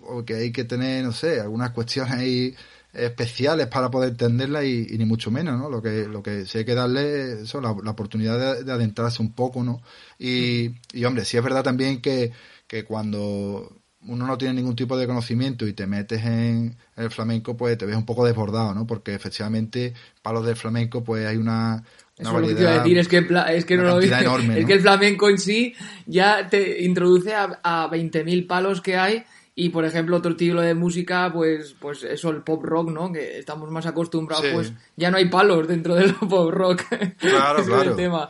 [0.06, 2.56] o que hay que tener, no sé, algunas cuestiones ahí
[2.93, 5.69] especiales para poder entenderla y, ni mucho menos, ¿no?
[5.69, 9.63] Lo que, lo que sí hay que darle eso, la, oportunidad de, adentrarse un poco,
[9.63, 9.82] ¿no?
[10.19, 12.32] Y, y hombre, sí es verdad también que,
[12.67, 17.56] que cuando uno no tiene ningún tipo de conocimiento y te metes en el flamenco,
[17.56, 18.88] pues te ves un poco desbordado, ¿no?
[18.88, 21.84] Porque efectivamente, para los del flamenco, pues hay una,
[22.17, 23.17] decir, es que,
[23.49, 25.73] es que, no enorme, es que el flamenco en sí
[26.06, 29.23] ya te introduce a, a 20.000 palos que hay
[29.63, 33.38] y por ejemplo otro estilo de música pues pues eso el pop rock no que
[33.38, 36.82] estamos más acostumbrados pues ya no hay palos dentro del pop rock
[37.17, 38.28] claro claro tema.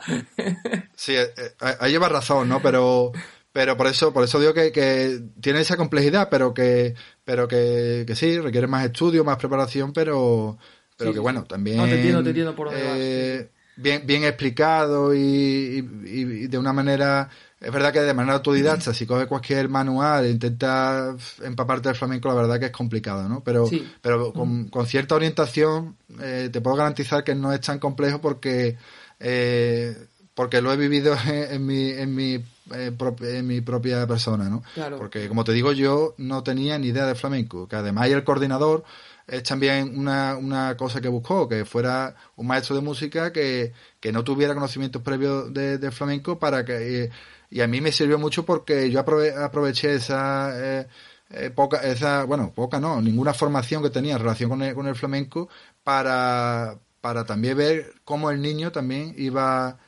[0.93, 3.13] sí eh, eh, ahí lleva razón no pero
[3.53, 8.05] pero por eso, por eso digo que, que tiene esa complejidad, pero que, pero que,
[8.07, 10.57] que sí, requiere más estudio, más preparación, pero,
[10.95, 11.75] pero que bueno, también.
[11.75, 16.71] No, te entiendo, te entiendo por dónde eh, Bien, bien explicado y, y, de una
[16.71, 17.29] manera.
[17.61, 22.27] Es verdad que de manera autodidacta, si coges cualquier manual e intentas empaparte del flamenco,
[22.27, 23.43] la verdad que es complicado, ¿no?
[23.43, 23.69] Pero,
[24.01, 28.77] pero con, con, cierta orientación eh, te puedo garantizar que no es tan complejo porque
[29.19, 29.95] eh,
[30.33, 32.43] porque lo he vivido en, mi, en mi
[32.73, 34.63] eh, en mi propia persona, ¿no?
[34.97, 38.83] Porque, como te digo, yo no tenía ni idea de flamenco, que además el coordinador
[39.27, 44.11] es también una, una cosa que buscó, que fuera un maestro de música que, que
[44.11, 47.09] no tuviera conocimientos previos de, flamenco para que...
[47.51, 50.51] y a mí me sirvió mucho porque yo aproveché esa...
[50.55, 50.87] Eh,
[51.33, 54.85] eh, poca, esa, bueno, poca no, ninguna formación que tenía en relación con el, con
[54.87, 55.47] el flamenco
[55.81, 59.79] para, para también ver cómo el niño también iba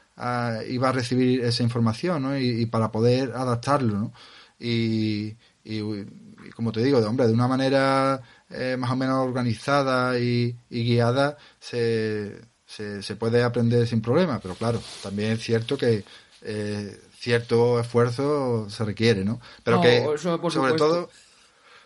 [0.68, 2.38] iba a recibir esa información, ¿no?
[2.38, 4.14] Y, para poder adaptarlo, ¿no?
[4.60, 5.36] Y,
[6.56, 11.38] como te digo, de hombre, de una manera eh, más o menos organizada y, guiada
[11.60, 16.04] se, se, puede aprender sin problema, pero claro, también es cierto que
[16.42, 19.40] eh, cierto esfuerzo se requiere, ¿no?
[19.64, 21.10] Pero que sobre todo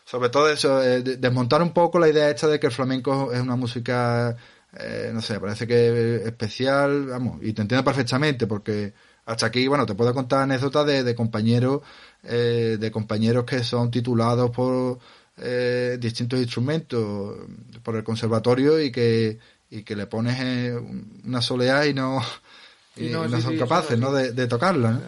[0.03, 3.41] sobre todo eso, eh, desmontar un poco la idea hecha de que el flamenco es
[3.41, 4.37] una música
[4.79, 8.93] eh, no sé, parece que es especial, vamos, y te entiendo perfectamente porque
[9.25, 11.81] hasta aquí, bueno, te puedo contar anécdotas de, compañeros,
[12.23, 14.99] eh, de compañeros que son titulados por
[15.37, 17.37] eh, distintos instrumentos
[17.83, 20.79] por el conservatorio y que, y que le pones
[21.25, 22.21] una soleá y no,
[22.97, 24.11] y, no, son capaces, ¿no?
[24.11, 25.01] De, tocarla,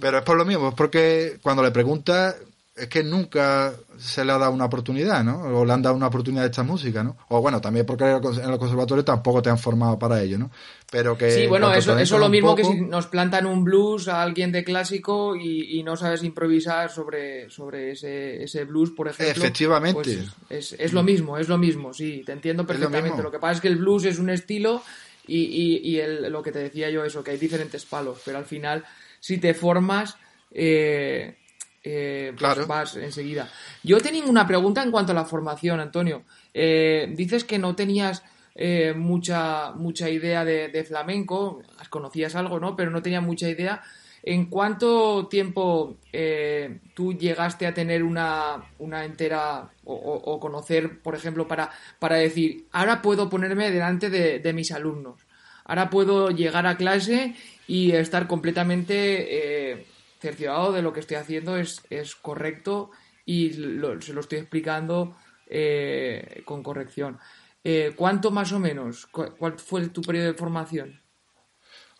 [0.00, 2.36] Pero es por lo mismo, es porque cuando le preguntas
[2.76, 5.40] es que nunca se le ha dado una oportunidad, ¿no?
[5.58, 7.16] O le han dado una oportunidad de esta música, ¿no?
[7.28, 10.50] O bueno, también porque en los conservatorios tampoco te han formado para ello, ¿no?
[10.90, 11.30] Pero que...
[11.30, 14.62] Sí, bueno, eso, es lo mismo que si nos plantan un blues a alguien de
[14.62, 19.42] clásico y, no sabes improvisar sobre, sobre ese, ese blues, por ejemplo.
[19.42, 20.18] Efectivamente.
[20.48, 23.22] Pues es, lo mismo, es lo mismo, sí, te entiendo perfectamente.
[23.22, 24.82] Lo, que pasa es que el blues es un estilo
[25.26, 28.44] y, y, y lo que te decía yo, eso, que hay diferentes palos, pero al
[28.44, 28.84] final,
[29.20, 30.16] si te formas...
[30.50, 31.36] Eh,
[31.88, 32.66] eh, pues claro.
[32.66, 33.48] vas enseguida.
[33.84, 36.24] Yo tenía una pregunta en cuanto a la formación, Antonio.
[36.52, 38.24] Eh, dices que no tenías
[38.56, 42.74] eh, mucha, mucha idea de, flamenco, conocías algo, ¿no?
[42.74, 43.84] Pero no tenía mucha idea.
[44.26, 45.96] ¿En cuánto tiempo
[46.94, 53.00] tú llegaste a tener una, una entera o, conocer, por ejemplo, para, para decir, ahora
[53.00, 55.22] puedo ponerme delante de, de mis alumnos?
[55.64, 57.36] Ahora puedo llegar a clase
[57.68, 59.86] y estar completamente
[60.20, 62.90] cerciorado de lo que estoy haciendo es, es correcto
[63.24, 65.16] y se lo estoy explicando
[65.48, 67.18] eh, con corrección.
[67.62, 69.06] Eh, ¿Cuánto más o menos?
[69.06, 71.00] ¿Cuál fue tu periodo de formación?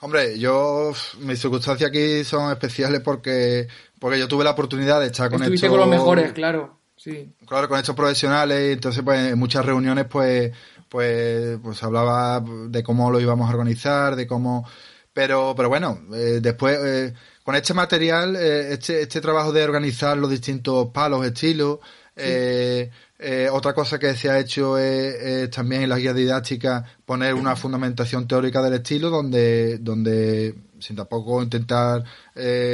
[0.01, 3.67] Hombre, yo, mis circunstancias aquí son especiales porque,
[3.99, 7.35] porque yo tuve la oportunidad de estar con Estuviste con los mejores, claro, sí.
[7.47, 10.53] Claro, con estos profesionales, y entonces pues en muchas reuniones pues,
[10.89, 14.69] pues, pues hablaba de cómo lo íbamos a organizar, de cómo...
[15.15, 17.15] Pero, pero bueno, eh, después
[17.47, 21.79] con este material, eh, este, este trabajo de organizar los distintos palos, estilos,
[22.17, 27.35] eh, eh, otra cosa que se ha hecho es, también en las guías didácticas poner
[27.35, 32.05] una fundamentación teórica del estilo donde, donde sin tampoco intentar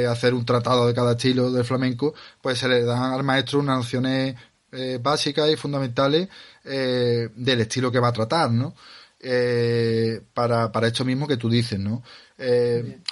[0.09, 3.77] hacer un tratado de cada estilo del flamenco, pues se le dan al maestro unas
[3.77, 4.35] nociones
[5.01, 6.27] básicas y fundamentales
[6.63, 8.75] del estilo que va a tratar, ¿no?
[10.33, 12.03] para, para esto mismo que tú dices, ¿no?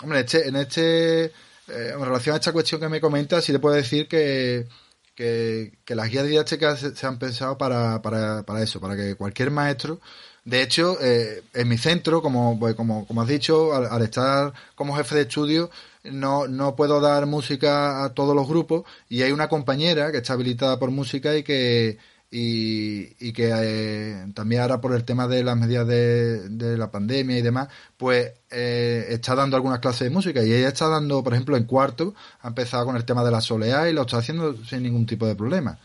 [0.01, 1.31] hombre, este, en este
[1.71, 4.67] eh, en relación a esta cuestión que me comenta, sí le puedo decir que,
[5.15, 9.99] que, las guías didácticas se, han pensado para, para, para, eso, para que cualquier maestro,
[10.43, 14.95] de hecho, eh, en mi centro, como, pues, como, como has dicho, al, estar como
[14.95, 15.69] jefe de estudio,
[16.03, 20.33] no, no puedo dar música a todos los grupos y hay una compañera que está
[20.33, 21.99] habilitada por música y que,
[22.33, 26.89] y, y que eh, también ahora por el tema de las medidas de, de la
[26.89, 27.67] pandemia y demás,
[27.97, 31.65] pues eh, está dando algunas clases de música y ella está dando, por ejemplo, en
[31.65, 35.05] cuarto, ha empezado con el tema de la soleá y lo está haciendo sin ningún
[35.05, 35.77] tipo de problema.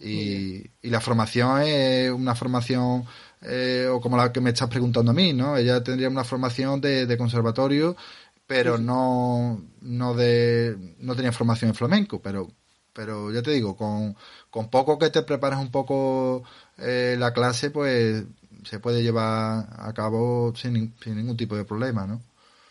[0.00, 3.04] Y, y la formación es una formación
[3.42, 5.56] eh, o como la que me estás preguntando a mí, ¿no?
[5.56, 7.96] Ella tendría una formación de, de conservatorio,
[8.46, 12.48] pero no, no de, no tenía formación en flamenco, pero,
[12.92, 14.16] pero ya te digo, con,
[14.50, 16.42] con poco que te prepares un poco
[16.78, 18.24] eh, la clase, pues
[18.64, 22.20] se puede llevar a cabo sin, sin ningún tipo de problema, ¿no?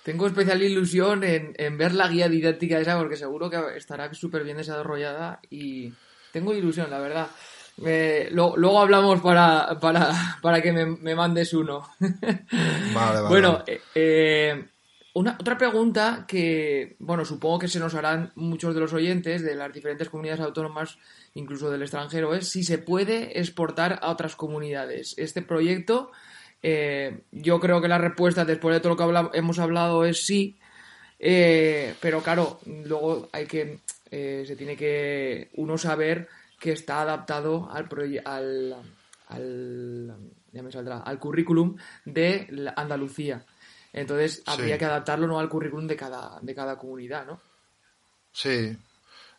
[0.04, 4.44] Tengo especial ilusión en, en ver la guía didáctica esa porque seguro que estará súper
[4.44, 5.94] bien desarrollada y
[6.32, 7.28] tengo ilusión, la verdad.
[7.86, 11.88] Eh, lo, luego hablamos para, para, para que me, me mandes uno.
[12.00, 13.28] Vale, vale.
[13.28, 14.66] bueno, eh, eh,
[15.13, 19.56] una, otra pregunta que, bueno, supongo que se nos harán muchos de los oyentes de
[19.56, 20.97] las diferentes comunidades autónomas,
[21.34, 25.13] incluso del extranjero, es si se puede exportar a otras comunidades.
[25.17, 26.12] Este proyecto,
[26.63, 30.26] eh, yo creo que la respuesta, después de todo lo que habla- hemos hablado, es
[30.26, 30.58] sí.
[31.19, 37.69] Eh, pero claro, luego hay que, eh, se tiene que uno saber que está adaptado
[37.71, 37.88] al,
[38.26, 38.76] al,
[39.28, 40.15] al,
[40.52, 43.45] ya me saldrá, al currículum de Andalucía.
[43.94, 44.80] Entonces habría Sí.
[44.80, 47.42] que adaptarlo no al currículum de cada, de cada comunidad, ¿no?
[48.32, 48.78] Sí,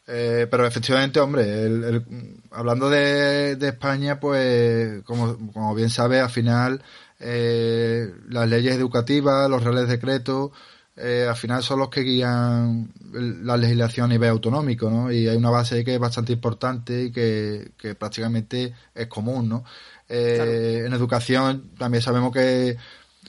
[0.09, 6.19] Eh, pero efectivamente, hombre, el- el- hablando de, de España, pues como, como bien sabe,
[6.19, 6.83] al final
[7.21, 10.51] eh, las leyes educativas, los reales decretos,
[10.97, 15.11] eh, al final son los que guían el- la legislación a nivel autonómico, ¿no?
[15.13, 19.65] Y hay una base que es bastante importante y que, que prácticamente es común, ¿no?
[20.09, 20.51] Eh, Claro.
[20.89, 22.77] En educación también sabemos que,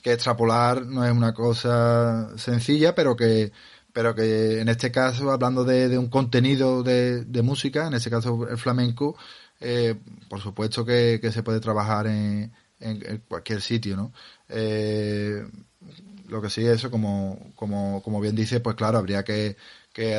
[0.04, 3.52] que extrapolar no es una cosa sencilla, pero que
[3.92, 8.10] pero que en este caso, hablando de, de un contenido de, de música, en este
[8.10, 9.16] caso el flamenco,
[9.60, 9.94] eh,
[10.28, 14.12] por supuesto que, se puede trabajar en, en- cualquier sitio, ¿no?
[14.48, 15.44] Eh,
[16.28, 19.56] lo que sí, eso, como, como, como bien dice, pues claro, habría que,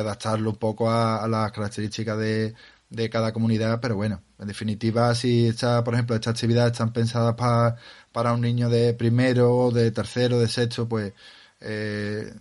[0.00, 2.54] adaptarlo un poco a las características de,
[2.90, 7.34] de cada comunidad, pero bueno, en definitiva, si esta, por ejemplo, estas actividades están pensadas
[7.34, 7.76] pa-
[8.12, 11.12] para un niño de primero, de tercero, de sexto, pues
[11.60, 12.32] eh,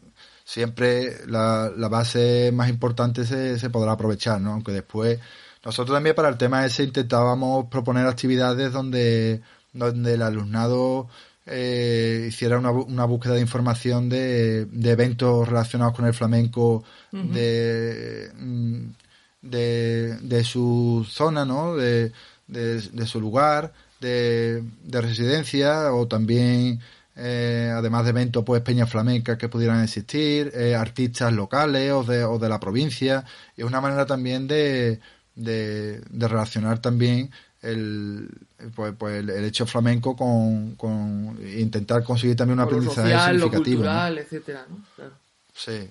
[0.43, 4.51] siempre la, la base más importante se, se podrá aprovechar, ¿no?
[4.53, 5.19] Aunque después,
[5.63, 9.41] nosotros también para el tema ese intentábamos proponer actividades donde,
[9.73, 11.07] donde el alumnado
[11.47, 16.83] eh, hiciera una, una búsqueda de información de, de eventos relacionados con el flamenco
[17.33, 18.85] de, mm,
[19.45, 21.75] de, de su zona, ¿no?
[21.75, 22.11] De,
[22.47, 26.81] de, de su lugar, de, de residencia o también
[27.15, 32.25] eh, además de eventos, pues peñas flamencas que pudieran existir, eh, artistas locales o de,
[32.25, 33.23] o de la provincia.
[33.55, 34.99] Y es una manera también de,
[35.33, 37.31] de, de relacionar también
[37.61, 38.29] el,
[38.75, 43.43] pues, pues el, hecho flamenco con, con intentar conseguir también un lo aprendizaje social, lo
[43.43, 43.83] significativo.
[43.83, 43.89] ¿no?
[43.89, 44.85] cultural, etcétera, ¿no?
[44.95, 45.13] Claro.
[45.53, 45.89] Sí.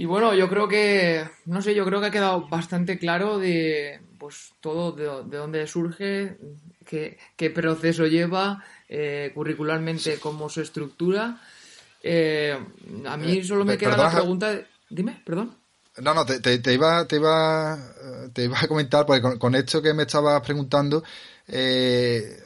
[0.00, 4.00] Y bueno, yo creo que, no sé, yo creo que ha quedado bastante claro de,
[4.18, 6.38] pues, todo de, de dónde surge,
[6.86, 11.40] qué, qué proceso lleva, eh, curricularmente cómo se estructura.
[12.02, 12.56] Eh,
[13.06, 14.66] a mí Eh, solo me queda la perdona, pregunta de...
[14.88, 15.56] Dime, perdón.
[16.00, 17.76] No, no, te, te- te iba, te iba,
[18.32, 21.02] te iba a comentar, porque con, con esto que me estabas preguntando,
[21.48, 22.40] eh,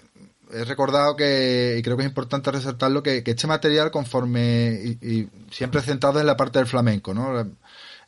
[0.52, 5.08] he recordado que, y creo que es importante resaltarlo, que, que este material conforme, y,
[5.10, 7.46] y siempre centrado en la parte del flamenco, ¿no?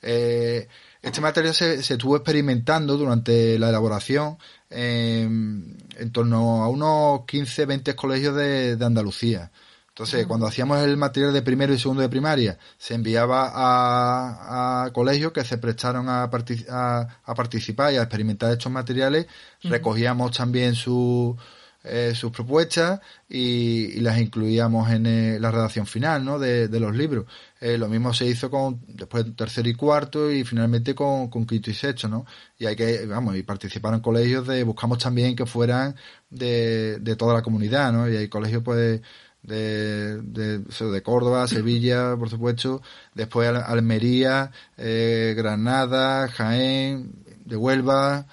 [0.02, 0.68] Eh,
[1.02, 4.38] este material se, se estuvo experimentando durante la elaboración
[4.70, 9.50] en, en torno a unos 15, 20 colegios de, de Andalucía.
[9.88, 14.92] Entonces, cuando hacíamos el material de primero y segundo de primaria, se enviaba a, a
[14.92, 19.26] colegios que se prestaron a, partic- a, a participar y a experimentar estos materiales.
[19.62, 21.37] Recogíamos también su,
[21.85, 26.38] eh, sus propuestas y, y las incluíamos en eh, la redacción final ¿no?
[26.38, 27.27] de, de los libros.
[27.61, 31.70] Eh, lo mismo se hizo con después tercero y cuarto y finalmente con, con quinto
[31.70, 32.27] y sexto, ¿no?
[32.59, 35.94] Y hay que, vamos, y participaron colegios de, buscamos también que fueran
[36.31, 38.09] de, de toda la comunidad, ¿no?
[38.09, 39.01] Y hay colegios pues
[39.42, 42.83] de, de, de Córdoba, Sevilla, por supuesto,
[43.14, 47.12] después Al- Almería, eh, Granada, Jaén,
[47.44, 48.27] de Huelva,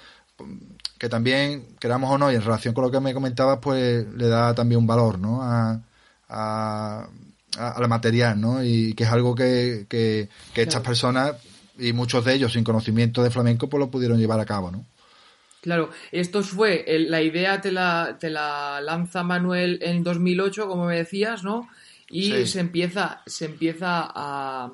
[1.02, 4.28] que también, queramos o no, y en relación con lo que me comentabas, pues le
[4.28, 5.42] da también un valor, ¿no?
[5.42, 5.82] A,
[6.30, 7.08] a,
[7.58, 8.64] al material, ¿no?
[8.64, 10.86] Y que es algo que, que, que estas Claro.
[10.86, 11.36] personas,
[11.80, 14.86] y muchos de ellos sin conocimiento de flamenco, pues lo pudieron llevar a cabo, ¿no?
[15.62, 20.86] Claro, esto fue, el- la idea te la, te la lanza Manuel en 2008, como
[20.86, 21.68] me decías, ¿no?
[22.12, 22.46] Y Sí.
[22.46, 24.72] se empieza, se empieza a,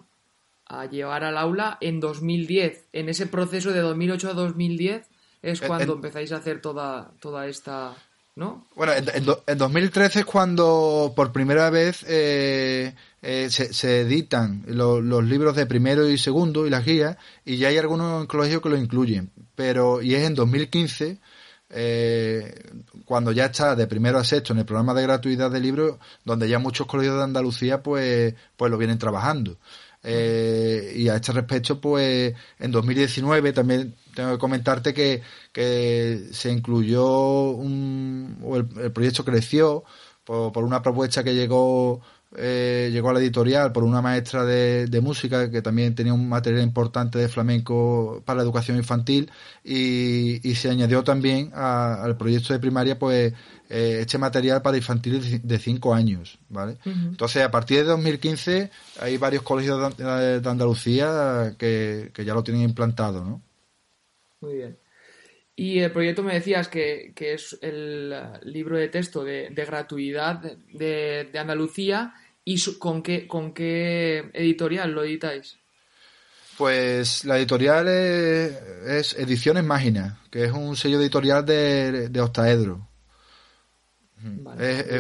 [0.66, 2.84] a llevar al aula en 2010.
[2.92, 5.08] En ese proceso de 2008 a 2010
[5.42, 7.96] es En- cuando en- empezáis a hacer toda, toda esta...
[8.36, 8.68] ¿no?
[8.76, 15.66] Bueno, en, 2013 es cuando por primera vez eh, eh, se, editan los libros de
[15.66, 19.32] primero y segundo y las guías, y ya hay algunos colegios que lo incluyen.
[19.56, 21.18] Pero, y es en 2015
[21.70, 22.62] eh,
[23.06, 26.48] cuando ya está de primero a sexto en el programa de gratuidad de libros, donde
[26.48, 29.58] ya muchos colegios de Andalucía pues, pues lo vienen trabajando.
[30.04, 36.52] Eh, y a este respecto, pues en 2019 también tengo que comentarte que, que se
[36.52, 39.84] incluyó un, o el, proyecto creció
[40.24, 42.02] por, por, una propuesta que llegó
[42.36, 46.64] eh, llegó a la editorial por una maestra de, música que también tenía un material
[46.64, 49.32] importante de flamenco para la educación infantil
[49.64, 53.34] y, se añadió también al proyecto de primaria pues
[53.70, 56.78] eh, este material para infantiles de 5 años, ¿vale?
[56.86, 63.24] Entonces a partir de 2015 hay varios colegios de, Andalucía que, ya lo tienen implantado,
[63.24, 63.42] ¿no?
[64.42, 64.78] Muy bien.
[65.56, 68.14] Y el proyecto me decías que, es el
[68.44, 70.40] libro de texto de, gratuidad
[70.74, 72.14] de, Andalucía.
[72.44, 75.58] ¿Y con qué, con qué editorial lo editáis?
[76.58, 82.87] Pues la editorial es, Ediciones Mágina, que es un sello editorial de, de Octaedro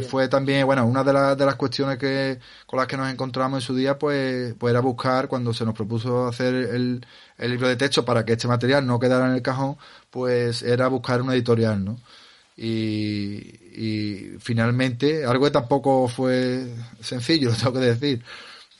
[0.07, 3.65] fue también, bueno, una de, de, las cuestiones que con las que nos encontramos en
[3.65, 7.05] su día, pues, pues era buscar, cuando se nos propuso hacer el,
[7.37, 9.77] el, libro de texto para que este material no quedara en el cajón,
[10.11, 11.99] pues era buscar una editorial, ¿no?
[12.55, 13.37] Y,
[13.75, 16.67] y finalmente, algo que tampoco fue
[17.01, 18.23] sencillo, lo tengo que decir,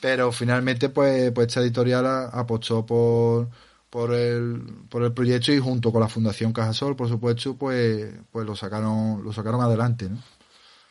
[0.00, 3.48] pero finalmente, pues, pues esta editorial apostó por,
[3.90, 8.46] por el, por el proyecto y junto con la Fundación Cajasol, por supuesto, pues, pues
[8.46, 10.18] lo sacaron, lo sacaron adelante, ¿no?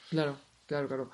[0.09, 1.11] Claro, claro, claro.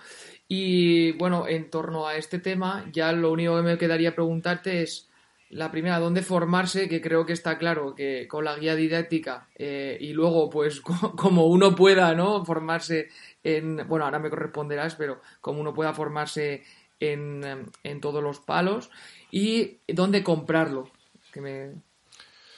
[0.47, 5.09] Y bueno, en torno a este tema, ya lo único que me quedaría preguntarte es
[5.49, 6.87] la primera, ¿dónde formarse?
[6.87, 10.81] Que creo que está claro que con la guía didáctica eh, y luego, pues,
[11.17, 12.45] como uno pueda, ¿no?
[12.45, 13.09] Formarse
[13.43, 16.63] en, bueno, ahora me corresponderás, pero como uno pueda formarse
[16.99, 18.89] en, en todos los palos
[19.31, 20.89] y dónde comprarlo
[21.33, 21.73] que me...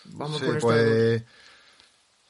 [0.05, 1.23] Vamos con pues...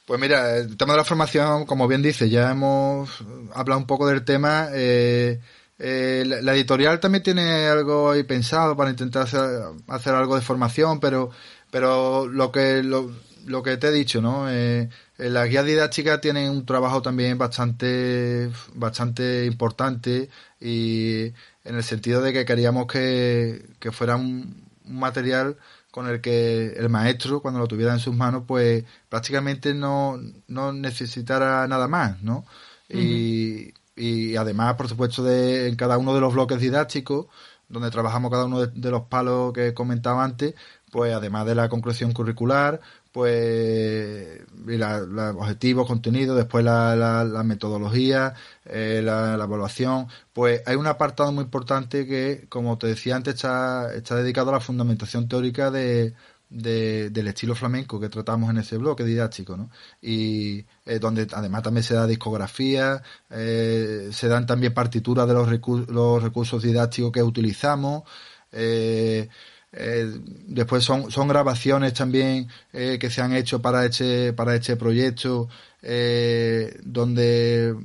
[0.05, 3.09] Pues mira, el tema de la formación, como bien dice, ya hemos
[3.55, 4.67] hablado un poco del tema.
[4.71, 5.39] Eh,
[5.79, 11.31] eh, la, editorial también tiene algo ahí pensado para intentar hacer, algo de formación, pero,
[11.71, 13.11] pero lo que lo,
[13.47, 14.47] lo que te he dicho, ¿no?
[14.47, 20.29] Eh, las guías didácticas tienen un trabajo también bastante, bastante importante
[20.59, 21.33] y
[21.63, 25.57] en el sentido de que queríamos que, que fuera un material
[25.95, 30.19] con el que el maestro, cuando lo tuviera en sus manos, pues prácticamente no,
[30.49, 32.43] no necesitara nada más, ¿no?
[32.89, 37.27] y, y, además, por supuesto, de, en cada uno de los bloques didácticos,
[37.69, 40.55] donde trabajamos cada uno de, los palos que comentaba antes,
[40.91, 42.81] pues además de la conclusión curricular,
[43.16, 48.34] pues los objetivos, contenidos, después la, la, metodología,
[48.66, 53.95] eh, la, evaluación, pues hay un apartado muy importante que, como te decía antes, está,
[53.95, 56.13] está dedicado a la fundamentación teórica de,
[56.49, 59.70] del estilo flamenco que tratamos en ese bloque didáctico, ¿no?
[60.01, 65.47] Y eh, donde además también se da discografía, eh, se dan también partituras de los,
[65.88, 68.03] los recursos didácticos que utilizamos,
[68.51, 69.30] eh,
[69.78, 70.09] eh,
[70.47, 75.49] después son, son grabaciones también eh, que se han hecho para este, para este proyecto,
[75.82, 77.76] eh, donde,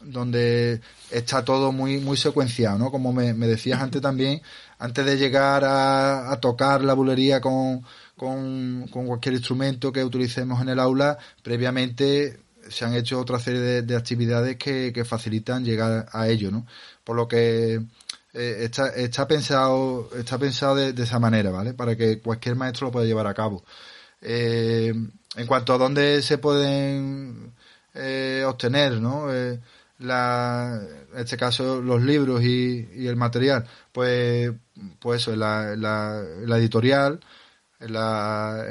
[0.00, 0.80] donde
[1.10, 2.92] está todo muy, muy secuenciado, ¿no?
[2.92, 4.40] Como me, decías antes también,
[4.78, 7.84] antes de llegar a, tocar la bulería con,
[8.16, 12.38] con, cualquier instrumento que utilicemos en el aula, previamente
[12.68, 16.66] se han hecho otra serie de, actividades que, que, facilitan llegar a ello, ¿no?
[17.02, 17.82] Por lo que
[18.34, 21.74] eh, está, está pensado, está pensado de, esa manera, ¿vale?
[21.74, 23.64] Para que cualquier maestro lo pueda llevar a cabo.
[24.20, 24.94] Eh,
[25.36, 27.52] en cuanto a dónde se pueden
[27.94, 29.26] eh, obtener, ¿no?
[29.98, 30.80] La,
[31.14, 34.52] en este caso los libros y, y el material, pues,
[34.98, 37.20] pues eso, la, la, la editorial,
[37.80, 38.62] la,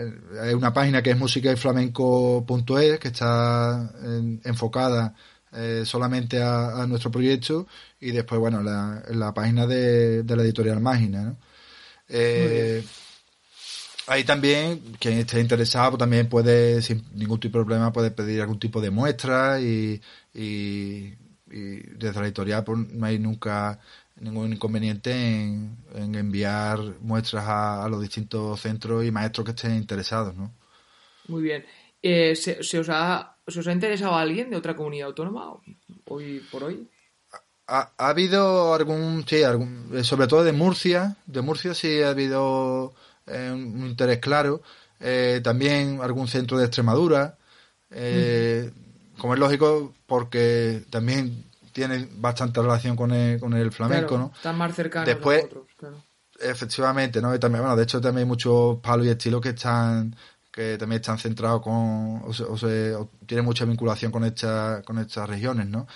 [0.41, 3.91] hay una página que es musicaiflamenco.es que está
[4.43, 5.15] enfocada
[5.53, 7.67] eh, solamente a, nuestro proyecto
[7.99, 11.35] y después, bueno, la, la página de, la editorial Mágina,
[12.07, 12.83] eh,
[14.07, 18.59] ahí también, quien esté interesado también puede, sin ningún tipo de problema, puede pedir algún
[18.59, 20.01] tipo de muestra y,
[20.33, 21.15] y,
[21.47, 23.77] desde la editorial pues, no hay nunca
[24.21, 30.53] ningún inconveniente en, enviar muestras a, los distintos centros y maestros que estén interesados, ¿no?
[31.27, 31.65] Muy bien.
[32.01, 35.53] Eh, ¿se, ¿se, os ha ¿Os ha interesado a alguien de otra comunidad autónoma
[36.07, 36.87] hoy por hoy?
[37.67, 42.93] Ha, habido algún, sí, algún, eh, sobre todo de Murcia, de Murcia sí ha habido
[43.27, 44.61] eh, un interés claro,
[44.99, 47.37] eh, también algún centro de Extremadura,
[49.17, 54.31] como es lógico, porque también tiene bastante relación con el, con el flamenco, ¿no?
[54.35, 56.03] Están más cercanos Después, a nosotros, claro.
[56.41, 57.33] Efectivamente, ¿no?
[57.33, 60.15] Y también, bueno, de hecho también hay muchos palos y estilos que están
[60.51, 64.81] que también están centrados con o, se, o, se, o tienen mucha vinculación con esta,
[64.85, 65.87] con estas regiones, ¿no?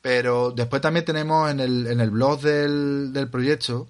[0.00, 3.88] Pero después también tenemos en el, en el blog del, del proyecto,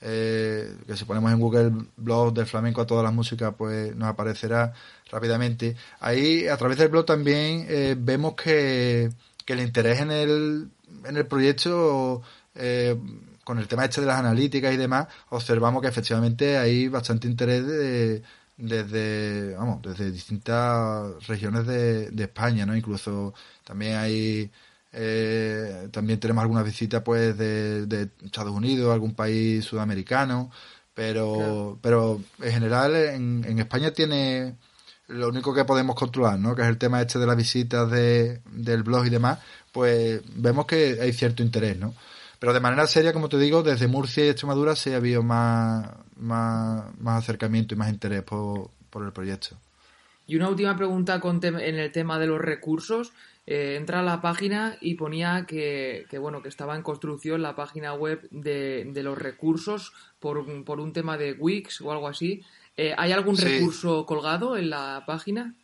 [0.00, 4.08] eh, que si ponemos en Google blog del flamenco a todas las músicas, pues nos
[4.08, 4.72] aparecerá
[5.10, 5.76] rápidamente.
[6.00, 9.10] Ahí, a través del blog también eh, vemos que,
[9.44, 10.70] que, el interés en el,
[11.04, 12.22] en el proyecto,
[12.54, 12.96] eh,
[13.44, 17.66] con el tema este de las analíticas y demás, observamos que efectivamente hay bastante interés
[17.66, 18.22] de,
[18.58, 22.76] desde, vamos, desde distintas regiones de, de España, ¿no?
[22.76, 23.32] Incluso
[23.64, 24.50] también hay
[24.92, 30.50] eh, también tenemos algunas visitas pues de, de, Estados Unidos, algún país sudamericano,
[30.94, 31.78] pero, claro.
[31.82, 34.56] pero en general en, en, España tiene
[35.08, 36.54] lo único que podemos controlar, ¿no?
[36.54, 39.38] que es el tema este de las visitas de, del blog y demás,
[39.72, 41.94] pues vemos que hay cierto interés, ¿no?
[42.38, 45.88] Pero de manera seria, como te digo, desde Murcia y Extremadura sí ha habido más,
[46.16, 49.56] más, más acercamiento y más interés por, por el proyecto.
[50.26, 53.12] Y una última pregunta con en el tema de los recursos
[53.46, 57.56] eh, entra a la página y ponía que, que, bueno que estaba en construcción la
[57.56, 62.42] página web de, de los recursos por, por, un tema de Wix o algo así.
[62.76, 63.44] Eh, ¿Hay algún sí.
[63.44, 65.54] recurso colgado en la página?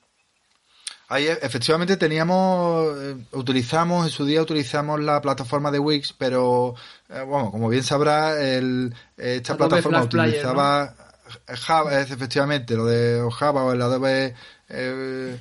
[1.09, 6.74] Ahí efectivamente teníamos, eh, utilizamos, en su día utilizamos la plataforma de Wix, pero
[7.11, 11.09] eh, bueno, como bien sabrá, el, esta Adobe plataforma Flash utilizaba Player,
[11.48, 11.57] ¿no?
[11.57, 14.34] Java, efectivamente, lo de Java o el Adobe
[14.68, 15.36] eh,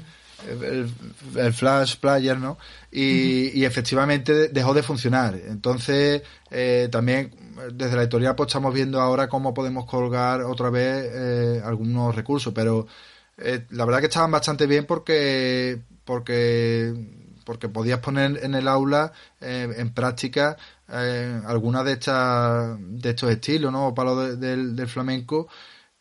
[0.50, 0.92] el,
[1.36, 2.58] el, Flash Player, ¿no?
[2.92, 3.52] Y, uh -huh.
[3.56, 5.36] y, efectivamente dejó de funcionar.
[5.36, 7.32] Entonces, eh, también
[7.72, 12.54] desde la editorial pues estamos viendo ahora cómo podemos colgar otra vez eh, algunos recursos,
[12.54, 12.88] pero
[13.38, 16.94] eh, la verdad que estaban bastante bien porque porque
[17.46, 19.12] porque podías poner en el aula
[19.42, 20.58] eh, en práctica
[20.90, 23.88] eh, algunas de estas de estos estilos, ¿no?
[23.88, 25.48] O palos de, del, del flamenco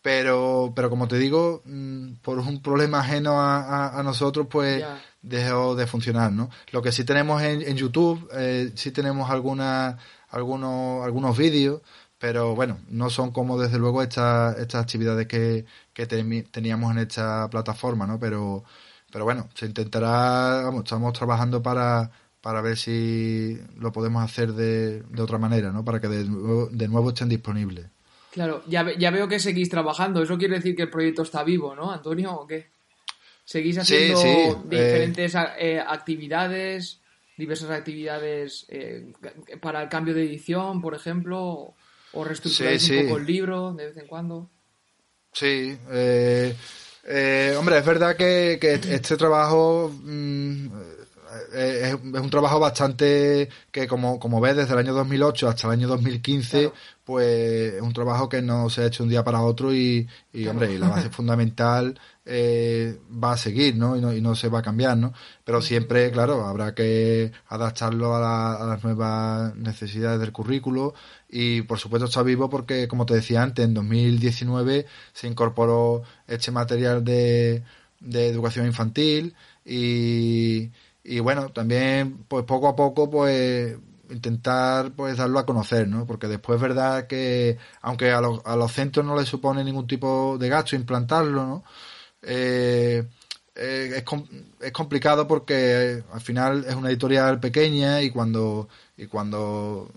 [0.03, 4.79] pero pero como te digo mm, por un problema ajeno a, a, a nosotros pues
[4.79, 5.01] yeah.
[5.23, 9.97] dejó de funcionar no lo que sí tenemos en, en YouTube eh, sí tenemos alguna,
[10.29, 11.83] algunos algunos vídeos
[12.23, 16.99] pero bueno no son como desde luego estas estas actividades que, que te, teníamos en
[16.99, 18.63] esta plataforma no pero
[19.11, 25.03] pero bueno se intentará vamos estamos trabajando para para ver si lo podemos hacer de,
[25.03, 27.87] de otra manera no para que de nuevo, de nuevo estén disponibles
[28.31, 30.23] Claro, ya, ya veo que seguís trabajando.
[30.23, 32.33] Eso quiere decir que el proyecto está vivo, ¿no, Antonio?
[32.33, 32.69] ¿O qué?
[33.45, 34.57] ¿Seguís haciendo sí, sí.
[34.71, 35.41] diferentes eh...
[35.59, 37.03] Eh, actividades,
[37.37, 39.13] diversas actividades eh,
[39.61, 41.75] para el cambio de edición, por ejemplo?
[42.13, 44.51] ¿O reestructuráis sí, un poco el libro de vez en cuando?
[45.33, 46.55] Sí, eh,
[47.59, 49.91] hombre, es verdad que, que este trabajo...
[50.03, 50.69] Mmm,
[51.55, 55.73] es, es, un trabajo bastante que como, como ves desde el año 2008 hasta el
[55.75, 56.75] año 2015 claro.
[57.05, 60.43] pues es un trabajo que no se ha hecho un día para otro y, y
[60.43, 60.51] claro.
[60.51, 63.97] hombre y la base fundamental eh, va a seguir ¿no?
[63.97, 64.13] Y, ¿no?
[64.13, 65.13] y no se va a cambiar ¿no?
[65.45, 70.95] pero siempre claro habrá que adaptarlo a, la, a las nuevas necesidades del currículo
[71.29, 76.51] y por supuesto está vivo porque como te decía antes en 2019 se incorporó este
[76.51, 77.63] material de,
[78.01, 80.71] de educación infantil y
[81.05, 83.77] y bueno, también pues poco a poco pues
[84.11, 86.07] intentar pues darlo a conocer, ¿no?
[86.07, 89.87] Porque después es verdad que aunque a los, a los centros no les supone ningún
[89.87, 91.65] tipo de gasto implantarlo, ¿no?
[92.23, 93.05] Eh,
[93.55, 94.05] eh, es,
[94.61, 99.91] es complicado porque al final es una editorial pequeña y cuando y cuando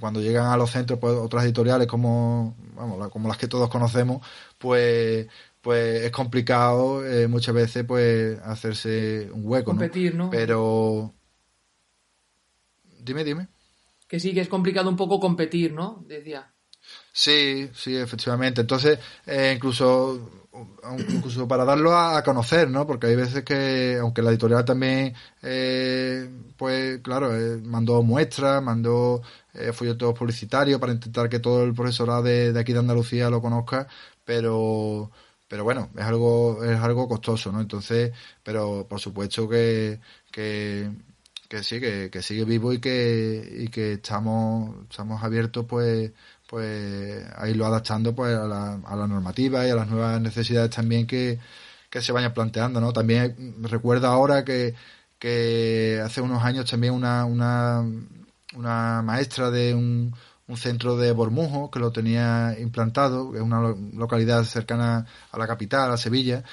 [0.00, 4.24] cuando llegan a los centros pues otras editoriales como vamos como las que todos conocemos
[4.58, 5.26] pues
[5.64, 10.30] pues es complicado eh, muchas veces pues hacerse un hueco competir no, ¿no?
[10.30, 11.14] pero
[13.00, 13.48] dime dime.
[14.06, 16.52] Que sí que es complicado un poco competir no decía.
[17.12, 18.60] Sí sí efectivamente.
[18.60, 20.44] Entonces eh, incluso
[21.08, 26.28] incluso para darlo a, conocer no porque hay veces que aunque la editorial también eh,
[26.58, 29.20] pues claro eh, mandó muestras mandó
[29.72, 33.88] folletos publicitarios para intentar que todo el profesorado de, de aquí de Andalucía lo conozca
[34.24, 35.10] pero
[35.48, 37.60] pero bueno, es algo, es algo costoso, ¿no?
[37.60, 40.90] Entonces, pero por supuesto que, que,
[41.62, 46.12] sí, que, que sigue vivo y que, y que estamos, estamos abiertos pues,
[46.48, 50.70] pues a irlo adaptando pues a la, a la normativa y a las nuevas necesidades
[50.70, 51.38] también que,
[51.90, 52.92] que se vayan planteando, ¿no?
[52.92, 54.74] También recuerdo ahora que,
[55.18, 57.84] que hace unos años también una, una,
[58.56, 60.14] una maestra de un,
[60.46, 65.46] un centro de Bormujo que lo tenía implantado, que es una localidad cercana a la
[65.46, 66.44] capital, a Sevilla.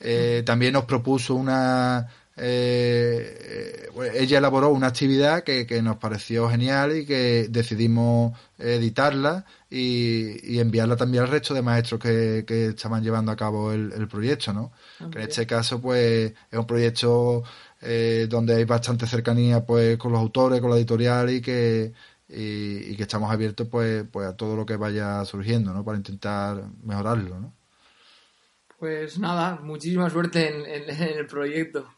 [0.00, 7.06] Eh, también nos propuso una, eh, ella elaboró una actividad que, nos pareció genial y
[7.06, 13.72] que decidimos editarla y, enviarla también al resto de maestros que, estaban llevando a cabo
[13.72, 14.72] el, proyecto, ¿no?
[15.00, 17.42] Ah, que en este caso, pues, es un proyecto
[17.80, 21.92] eh, donde hay bastante cercanía, pues, con los autores, con la editorial y que
[22.28, 25.84] y, que estamos abiertos, pues, pues, a todo lo que vaya surgiendo, ¿no?
[25.84, 27.54] Para intentar mejorarlo, ¿no?
[28.78, 31.90] Pues nada, muchísima suerte en, el proyecto.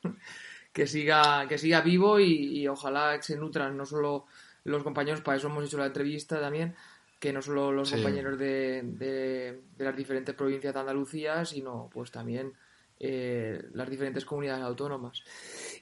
[0.72, 4.26] que siga, que siga vivo y, ojalá que se nutran no solo
[4.64, 6.74] los compañeros, para eso hemos hecho la entrevista también,
[7.18, 12.52] que no solo los compañeros de, de, las diferentes provincias de Andalucía, sino pues también
[13.02, 15.24] eh, las diferentes comunidades autónomas.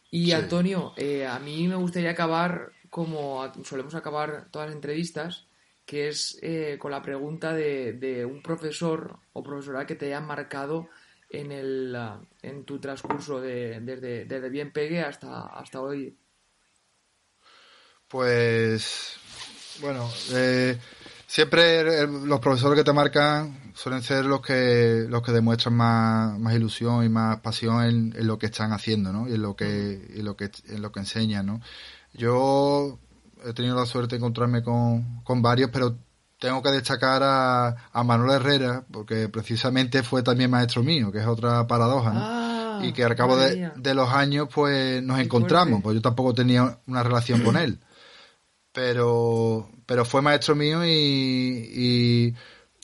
[0.08, 5.46] Y Antonio, eh, a mí me gustaría acabar como solemos acabar todas las entrevistas,
[5.88, 10.88] que es eh, con la pregunta de, un profesor o profesora que te haya marcado
[11.30, 11.96] en, el,
[12.42, 16.14] en tu transcurso de, desde, bien pegue hasta, hasta hoy.
[18.06, 19.16] Pues,
[19.80, 20.78] bueno, eh,
[21.26, 26.54] siempre los profesores que te marcan suelen ser los que los que demuestran más, más
[26.54, 29.28] ilusión y más pasión en, lo que están haciendo, ¿no?
[29.28, 31.60] Y en lo que, en lo que, en lo que enseñan, ¿no?
[32.14, 32.98] Yo
[33.44, 35.96] he tenido la suerte de encontrarme con, con varios, pero
[36.38, 41.66] tengo que destacar a, Manuel Herrera, porque precisamente fue también maestro mío, que es otra
[41.66, 42.20] paradoja, ¿no?
[42.22, 46.78] Ah, y que al cabo de, los años, pues nos encontramos, pues yo tampoco tenía
[46.86, 47.80] una relación con él.
[48.72, 52.32] Pero, pero fue maestro mío y,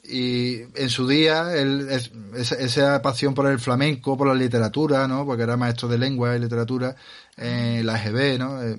[0.02, 1.88] y, en su día, él,
[2.34, 5.24] esa, pasión por el flamenco, por la literatura, ¿no?
[5.24, 6.96] Porque era maestro de lengua y literatura
[7.36, 8.62] en la EGB, ¿no?
[8.62, 8.76] Eh,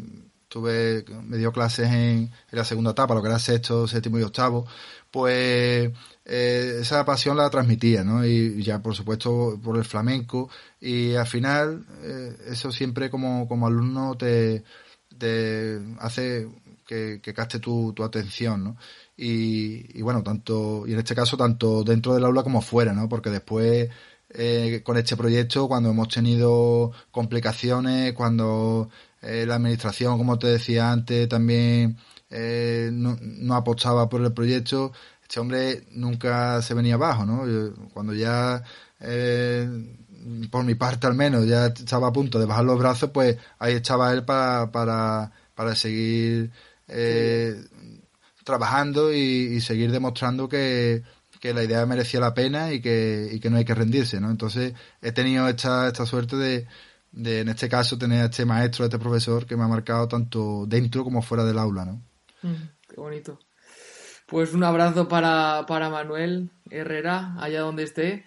[0.55, 4.65] tuve, me dio clases en, la segunda etapa, lo que era sexto, séptimo y octavo,
[5.11, 5.91] pues
[6.23, 8.25] eh, esa pasión la transmitía, ¿no?
[8.25, 10.49] Y ya, por supuesto, por el flamenco.
[10.79, 14.63] Y al final, eh, eso siempre como, como alumno te,
[15.17, 16.47] te hace
[16.87, 18.77] que, que caste tu, tu atención, ¿no?
[19.17, 23.09] Y, y, bueno, tanto, y en este caso, tanto dentro del aula como fuera, ¿no?
[23.09, 23.89] Porque después,
[24.29, 28.89] eh, con este proyecto, cuando hemos tenido complicaciones, cuando
[29.25, 31.97] eh, la administración, como te decía antes, también
[32.29, 34.91] eh, no, apostaba por el proyecto.
[35.23, 37.43] Este hombre nunca se venía abajo, ¿no?
[37.91, 38.63] cuando ya,
[38.99, 39.67] eh,
[40.51, 43.73] por mi parte al menos, ya estaba a punto de bajar los brazos, pues ahí
[43.73, 46.51] estaba él para, para, para seguir
[48.43, 51.01] trabajando y, seguir demostrando que,
[51.39, 54.29] que la idea merecía la pena y que, y que no hay que rendirse, ¿no?
[54.29, 56.67] Entonces he tenido esta, esta suerte de,
[57.15, 60.07] de, en este caso, tener a este maestro, a este profesor que me ha marcado
[60.07, 62.01] tanto dentro como fuera del aula, ¿no?
[62.41, 63.39] Mm, qué bonito.
[64.27, 68.25] Pues un abrazo para, para Manuel Herrera, allá donde esté.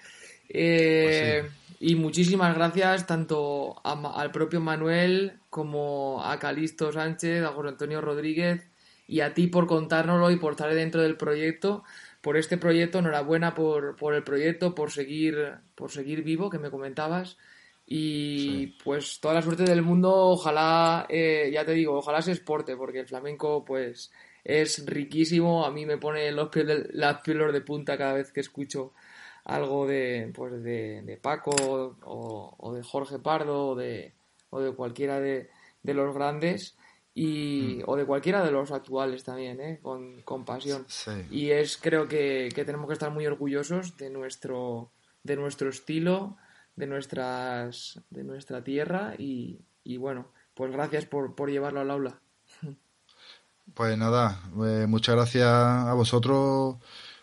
[0.48, 7.68] Eh, pues y muchísimas gracias tanto al propio Manuel como a Calisto Sánchez, a José
[7.68, 8.66] Antonio Rodríguez
[9.06, 11.84] y a ti por contárnoslo y por estar dentro del proyecto,
[12.20, 12.98] por este proyecto.
[12.98, 17.38] Enhorabuena por, por el proyecto, por seguir, por seguir vivo, que me comentabas.
[17.90, 22.76] Y pues toda la suerte del mundo, ojalá, eh, ya te digo, ojalá se exporte,
[22.76, 24.12] porque el flamenco pues
[24.44, 28.40] es riquísimo, a mí me pone los pies las pieles de punta cada vez que
[28.40, 28.92] escucho
[29.44, 34.12] algo de, pues de, Paco o, de Jorge Pardo o de,
[34.50, 35.48] o de cualquiera de,
[35.82, 36.76] los grandes
[37.14, 37.84] y, mm.
[37.86, 39.78] o de cualquiera de los actuales también, ¿eh?
[39.80, 40.86] con, con pasión.
[41.30, 44.90] Y es creo que, que tenemos que estar muy orgullosos de nuestro,
[45.22, 46.36] de nuestro estilo
[46.78, 52.20] de nuestras de nuestra tierra y, y bueno pues gracias por, por, llevarlo al aula.
[53.74, 56.76] Pues nada eh, muchas gracias a vosotros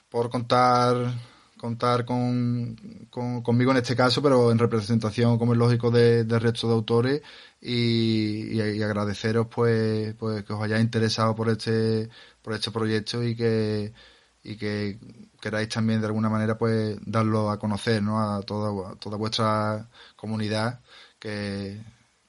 [0.10, 1.14] por contar
[1.58, 2.76] contar con,
[3.10, 7.22] conmigo en este caso pero en representación como es lógico de, del resto de autores.
[7.60, 12.10] Y, y, agradeceros pues pues que os hayáis interesado por este
[12.44, 13.92] por este proyecto y que
[14.46, 15.00] y que
[15.42, 18.22] queráis también de alguna manera pues darlo a conocer ¿no?
[18.22, 20.82] a toda, toda vuestra comunidad
[21.20, 21.82] que,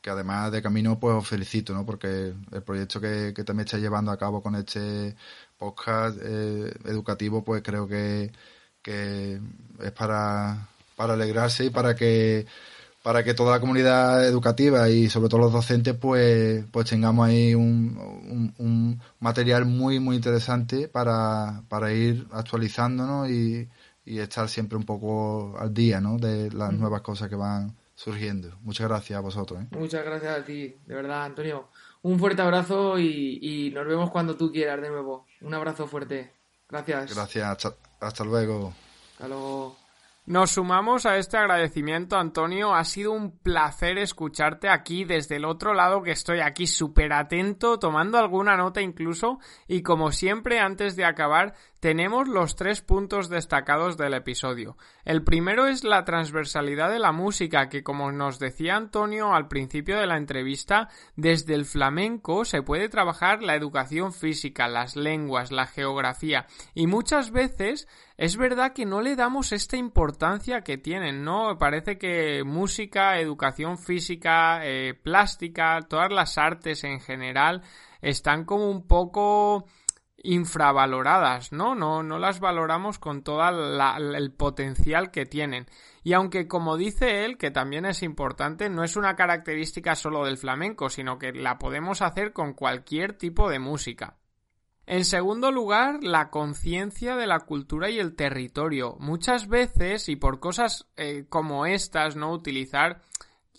[0.07, 1.85] además de camino pues os felicito ¿no?
[1.85, 5.15] porque el proyecto que, también estáis llevando a cabo con este
[5.59, 8.33] podcast eh, educativo pues creo que,
[8.83, 9.41] que
[9.81, 12.47] es para, para alegrarse y para que
[13.07, 17.55] para que toda la comunidad educativa y sobre todo los docentes pues pues tengamos ahí
[17.55, 23.69] un, un, material muy muy interesante para, para ir actualizándonos y,
[24.05, 26.19] y, estar siempre un poco al día ¿no?
[26.19, 26.81] de las mm.
[26.81, 28.59] nuevas cosas que van surgiendo.
[28.63, 29.63] Muchas gracias a vosotros.
[29.63, 29.69] ¿eh?
[29.71, 31.69] Muchas gracias a ti, de verdad, Antonio.
[32.03, 35.27] Un fuerte abrazo y, y nos vemos cuando tú quieras de nuevo.
[35.43, 36.33] Un abrazo fuerte.
[36.69, 37.15] Gracias.
[37.15, 38.75] Gracias, hasta, hasta luego.
[39.13, 39.86] Hasta luego.
[40.27, 42.75] Nos sumamos a este agradecimiento, Antonio.
[42.75, 47.79] Ha sido un placer escucharte aquí desde el otro lado que estoy aquí súper atento,
[47.79, 49.39] tomando alguna nota incluso.
[49.69, 51.55] Y como siempre, antes de acabar,
[51.87, 54.77] tenemos los tres puntos destacados del episodio.
[55.05, 59.97] El primero es la transversalidad de la música, que como nos decía Antonio al principio
[59.97, 65.69] de la entrevista, desde el flamenco se puede trabajar la educación física, las lenguas, la
[65.69, 71.57] geografía, y muchas veces es verdad que no le damos esta importancia que tienen, ¿no?
[71.57, 77.63] Parece que música, educación física, eh, plástica, todas las artes en general
[78.03, 79.67] están como un poco
[80.23, 81.75] infravaloradas, ¿no?
[81.75, 85.67] No, no las valoramos con todo el potencial que tienen.
[86.03, 90.39] Y aunque, como dice él, que también es importante, no es una característica solo del
[90.39, 94.17] flamenco, sino que la podemos hacer con cualquier tipo de música.
[94.87, 98.97] En segundo lugar, la conciencia de la cultura y el territorio.
[99.01, 103.01] Muchas veces, y por cosas eh, como estas, no utilizar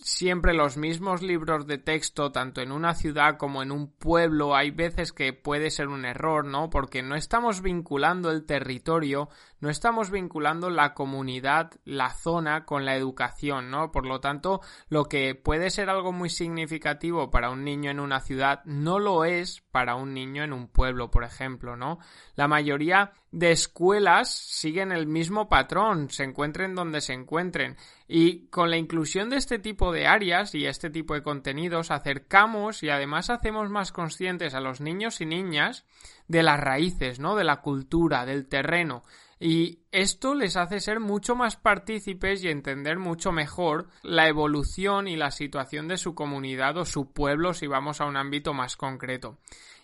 [0.02, 4.72] siempre los mismos libros de texto, tanto en una ciudad como en un pueblo, hay
[4.72, 6.70] veces que puede ser un error, ¿no?
[6.70, 9.30] Porque no estamos vinculando el territorio,
[9.60, 13.92] no estamos vinculando la comunidad, la zona con la educación, ¿no?
[13.92, 18.20] Por lo tanto, lo que puede ser algo muy significativo para un niño en una
[18.20, 22.00] ciudad no lo es para un niño en un pueblo, por ejemplo, ¿no?
[22.36, 27.76] La mayoría de escuelas siguen el mismo patrón, se encuentren donde se encuentren.
[28.08, 32.84] Y con la inclusión de este tipo de áreas y este tipo de contenidos acercamos
[32.84, 35.86] y además hacemos más conscientes a los niños y niñas
[36.28, 37.36] de las raíces, ¿no?
[37.36, 39.04] De la cultura, del terreno.
[39.40, 45.16] Y esto les hace ser mucho más partícipes y entender mucho mejor la evolución y
[45.16, 49.38] la situación de su comunidad o su pueblo si vamos a un ámbito más concreto.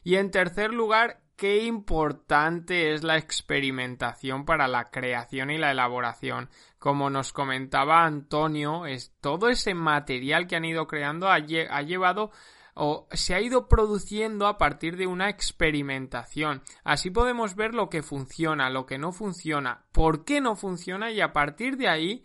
[0.03, 6.49] Y en tercer lugar, qué importante es la experimentación para la creación y la elaboración.
[6.79, 12.31] Como nos comentaba Antonio, es todo ese material que han ido creando ha, ha llevado
[12.73, 16.61] o se ha ido produciendo a partir de una experimentación.
[16.83, 21.21] Así podemos ver lo que funciona, lo que no funciona, por qué no funciona y
[21.21, 22.23] a partir de ahí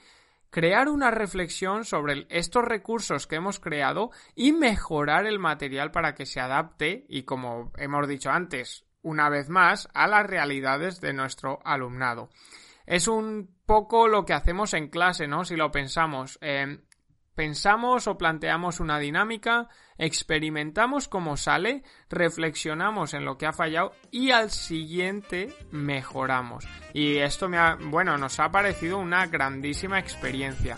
[0.51, 6.27] crear una reflexión sobre estos recursos que hemos creado y mejorar el material para que
[6.27, 11.61] se adapte y como hemos dicho antes, una vez más, a las realidades de nuestro
[11.65, 12.31] alumnado.
[12.87, 15.45] Es un poco lo que hacemos en clase, ¿no?
[15.45, 16.39] Si lo pensamos.
[16.41, 16.79] Eh,
[17.35, 19.69] pensamos o planteamos una dinámica,
[19.99, 26.67] experimentamos cómo sale, reflexionamos en lo que ha fallado y al siguiente mejoramos.
[26.95, 30.77] Y esto me ha, bueno, nos ha parecido una grandísima experiencia.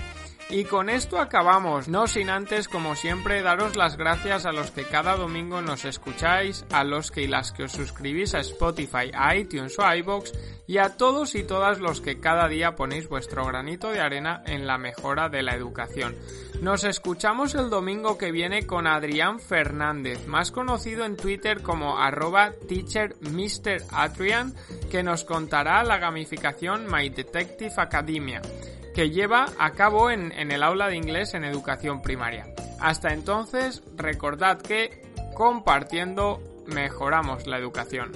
[0.52, 4.82] Y con esto acabamos, no sin antes, como siempre, daros las gracias a los que
[4.82, 9.36] cada domingo nos escucháis, a los que y las que os suscribís a Spotify, a
[9.36, 10.32] iTunes o a iBox
[10.66, 14.66] y a todos y todas los que cada día ponéis vuestro granito de arena en
[14.66, 16.16] la mejora de la educación.
[16.60, 22.54] Nos escuchamos el domingo que viene con Adrián Fernández, más conocido en Twitter como arroba
[22.68, 24.54] teachermradrian,
[24.90, 28.42] que nos contará la gamificación My Detective Academia
[28.94, 32.46] que lleva a cabo en, en el aula de inglés en educación primaria.
[32.80, 35.02] Hasta entonces, recordad que
[35.34, 38.12] compartiendo mejoramos la educación.